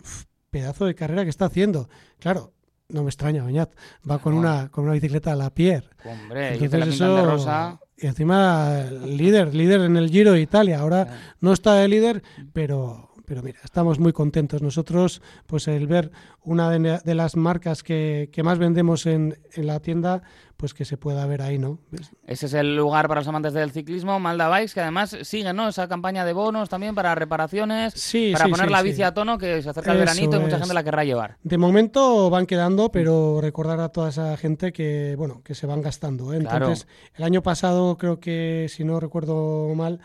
pedazo 0.50 0.84
de 0.84 0.94
carrera 0.94 1.22
que 1.22 1.30
está 1.30 1.46
haciendo. 1.46 1.88
Claro, 2.18 2.52
no 2.90 3.02
me 3.02 3.08
extraña, 3.10 3.42
Bañat, 3.44 3.70
va 4.10 4.18
con 4.18 4.34
No. 4.34 4.40
una 4.40 4.68
con 4.70 4.84
una 4.84 4.94
bicicleta 4.94 5.32
a 5.32 5.36
la 5.36 5.50
Pierre. 5.50 5.86
Hombre, 6.04 6.52
y 6.58 6.64
Entonces 6.64 6.98
de 6.98 7.04
eso- 7.06 7.24
rosa. 7.26 7.78
Y 7.96 8.06
encima 8.06 8.84
líder, 9.04 9.54
líder 9.54 9.80
en 9.82 9.96
el 9.96 10.08
Giro 10.08 10.32
de 10.32 10.40
Italia. 10.40 10.78
Ahora 10.80 11.34
no 11.40 11.52
está 11.52 11.74
de 11.74 11.88
líder, 11.88 12.22
pero, 12.52 13.07
pero 13.28 13.42
mira, 13.42 13.60
estamos 13.62 13.98
muy 13.98 14.14
contentos. 14.14 14.62
Nosotros, 14.62 15.20
pues 15.46 15.68
el 15.68 15.86
ver 15.86 16.10
una 16.42 16.70
de, 16.70 16.98
de 17.04 17.14
las 17.14 17.36
marcas 17.36 17.82
que, 17.82 18.30
que 18.32 18.42
más 18.42 18.58
vendemos 18.58 19.04
en, 19.04 19.38
en 19.52 19.66
la 19.66 19.80
tienda, 19.80 20.22
pues 20.56 20.72
que 20.72 20.86
se 20.86 20.96
pueda 20.96 21.26
ver 21.26 21.42
ahí, 21.42 21.58
¿no? 21.58 21.78
¿Ves? 21.90 22.10
Ese 22.26 22.46
es 22.46 22.54
el 22.54 22.74
lugar 22.74 23.06
para 23.06 23.20
los 23.20 23.28
amantes 23.28 23.52
del 23.52 23.70
ciclismo, 23.70 24.18
Malda 24.18 24.48
Bikes, 24.48 24.72
que 24.72 24.80
además 24.80 25.14
sigue 25.22 25.52
¿no? 25.52 25.68
esa 25.68 25.88
campaña 25.88 26.24
de 26.24 26.32
bonos 26.32 26.70
también 26.70 26.94
para 26.94 27.14
reparaciones, 27.14 27.92
Sí, 27.94 28.30
para 28.32 28.46
sí, 28.46 28.50
poner 28.50 28.66
sí, 28.66 28.72
la 28.72 28.82
bici 28.82 29.02
a 29.02 29.12
tono, 29.12 29.36
que 29.36 29.62
se 29.62 29.68
acerca 29.68 29.92
el 29.92 29.98
veranito 29.98 30.36
y 30.38 30.40
mucha 30.40 30.54
es. 30.56 30.60
gente 30.60 30.74
la 30.74 30.82
querrá 30.82 31.04
llevar. 31.04 31.36
De 31.42 31.58
momento 31.58 32.30
van 32.30 32.46
quedando, 32.46 32.90
pero 32.90 33.42
recordar 33.42 33.78
a 33.80 33.90
toda 33.90 34.08
esa 34.08 34.36
gente 34.38 34.72
que, 34.72 35.14
bueno, 35.18 35.42
que 35.44 35.54
se 35.54 35.66
van 35.66 35.82
gastando. 35.82 36.32
¿eh? 36.32 36.38
Claro. 36.38 36.56
Entonces, 36.66 36.88
el 37.14 37.24
año 37.24 37.42
pasado, 37.42 37.98
creo 37.98 38.18
que, 38.20 38.66
si 38.70 38.84
no 38.84 38.98
recuerdo 39.00 39.74
mal, 39.74 40.00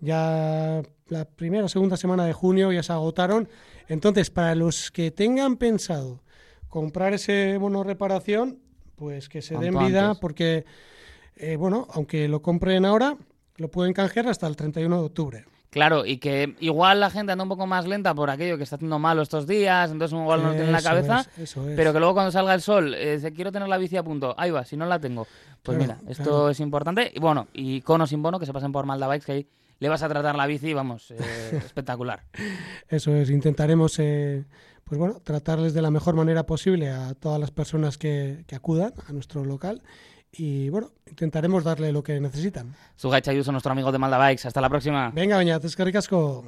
ya 0.00 0.82
la 1.08 1.24
primera 1.24 1.64
o 1.64 1.68
segunda 1.68 1.96
semana 1.96 2.24
de 2.24 2.32
junio 2.32 2.72
ya 2.72 2.82
se 2.82 2.92
agotaron. 2.92 3.48
Entonces, 3.88 4.30
para 4.30 4.54
los 4.54 4.90
que 4.90 5.10
tengan 5.10 5.56
pensado 5.56 6.22
comprar 6.68 7.12
ese 7.14 7.58
bono 7.58 7.84
reparación, 7.84 8.58
pues 8.96 9.28
que 9.28 9.42
se 9.42 9.56
den 9.56 9.78
vida, 9.78 10.06
antes. 10.06 10.20
porque, 10.20 10.64
eh, 11.36 11.56
bueno, 11.56 11.86
aunque 11.92 12.28
lo 12.28 12.42
compren 12.42 12.84
ahora, 12.84 13.16
lo 13.56 13.70
pueden 13.70 13.92
canjear 13.92 14.28
hasta 14.28 14.46
el 14.46 14.56
31 14.56 14.98
de 14.98 15.04
octubre. 15.04 15.44
Claro, 15.70 16.06
y 16.06 16.18
que 16.18 16.54
igual 16.60 17.00
la 17.00 17.10
gente 17.10 17.32
anda 17.32 17.42
un 17.42 17.48
poco 17.48 17.66
más 17.66 17.84
lenta 17.84 18.14
por 18.14 18.30
aquello 18.30 18.56
que 18.56 18.62
está 18.62 18.76
haciendo 18.76 19.00
malo 19.00 19.22
estos 19.22 19.44
días, 19.44 19.90
entonces 19.90 20.16
igual 20.16 20.40
no 20.40 20.50
lo 20.50 20.54
tiene 20.54 20.68
en 20.68 20.72
la 20.72 20.82
cabeza, 20.82 21.26
es, 21.36 21.50
eso 21.50 21.68
es. 21.68 21.74
pero 21.74 21.92
que 21.92 21.98
luego 21.98 22.14
cuando 22.14 22.30
salga 22.30 22.54
el 22.54 22.60
sol 22.60 22.94
eh, 22.96 23.32
quiero 23.34 23.50
tener 23.50 23.68
la 23.68 23.76
bici 23.76 23.96
a 23.96 24.04
punto, 24.04 24.36
ahí 24.38 24.52
va, 24.52 24.64
si 24.64 24.76
no 24.76 24.86
la 24.86 25.00
tengo. 25.00 25.26
Pues 25.64 25.76
Claro, 25.76 25.96
mira, 25.98 26.10
esto 26.12 26.22
claro. 26.22 26.50
es 26.50 26.60
importante. 26.60 27.10
Y 27.12 27.18
bueno, 27.18 27.48
y 27.52 27.80
con 27.80 28.00
o 28.00 28.06
sin 28.06 28.22
bono, 28.22 28.38
que 28.38 28.46
se 28.46 28.52
pasen 28.52 28.70
por 28.70 28.86
Malda 28.86 29.08
Bikes, 29.08 29.26
que 29.26 29.32
ahí 29.32 29.46
le 29.84 29.90
vas 29.90 30.02
a 30.02 30.08
tratar 30.08 30.34
la 30.34 30.46
bici, 30.46 30.72
vamos, 30.72 31.10
eh, 31.10 31.18
espectacular. 31.58 32.22
Eso 32.88 33.14
es, 33.14 33.28
intentaremos, 33.28 33.98
eh, 33.98 34.46
pues 34.82 34.98
bueno, 34.98 35.20
tratarles 35.22 35.74
de 35.74 35.82
la 35.82 35.90
mejor 35.90 36.14
manera 36.14 36.46
posible 36.46 36.88
a 36.88 37.12
todas 37.12 37.38
las 37.38 37.50
personas 37.50 37.98
que, 37.98 38.44
que 38.46 38.56
acudan 38.56 38.94
a 39.06 39.12
nuestro 39.12 39.44
local 39.44 39.82
y 40.32 40.70
bueno, 40.70 40.90
intentaremos 41.06 41.64
darle 41.64 41.92
lo 41.92 42.02
que 42.02 42.18
necesitan. 42.18 42.74
Zugay 42.98 43.20
Chayuso, 43.20 43.52
nuestro 43.52 43.72
amigo 43.72 43.92
de 43.92 43.98
Malda 43.98 44.16
Bikes. 44.16 44.48
Hasta 44.48 44.62
la 44.62 44.70
próxima. 44.70 45.10
Venga, 45.10 45.36
Beñat, 45.36 45.62
es 45.62 45.76
que 45.76 45.84
ricasco. 45.84 46.46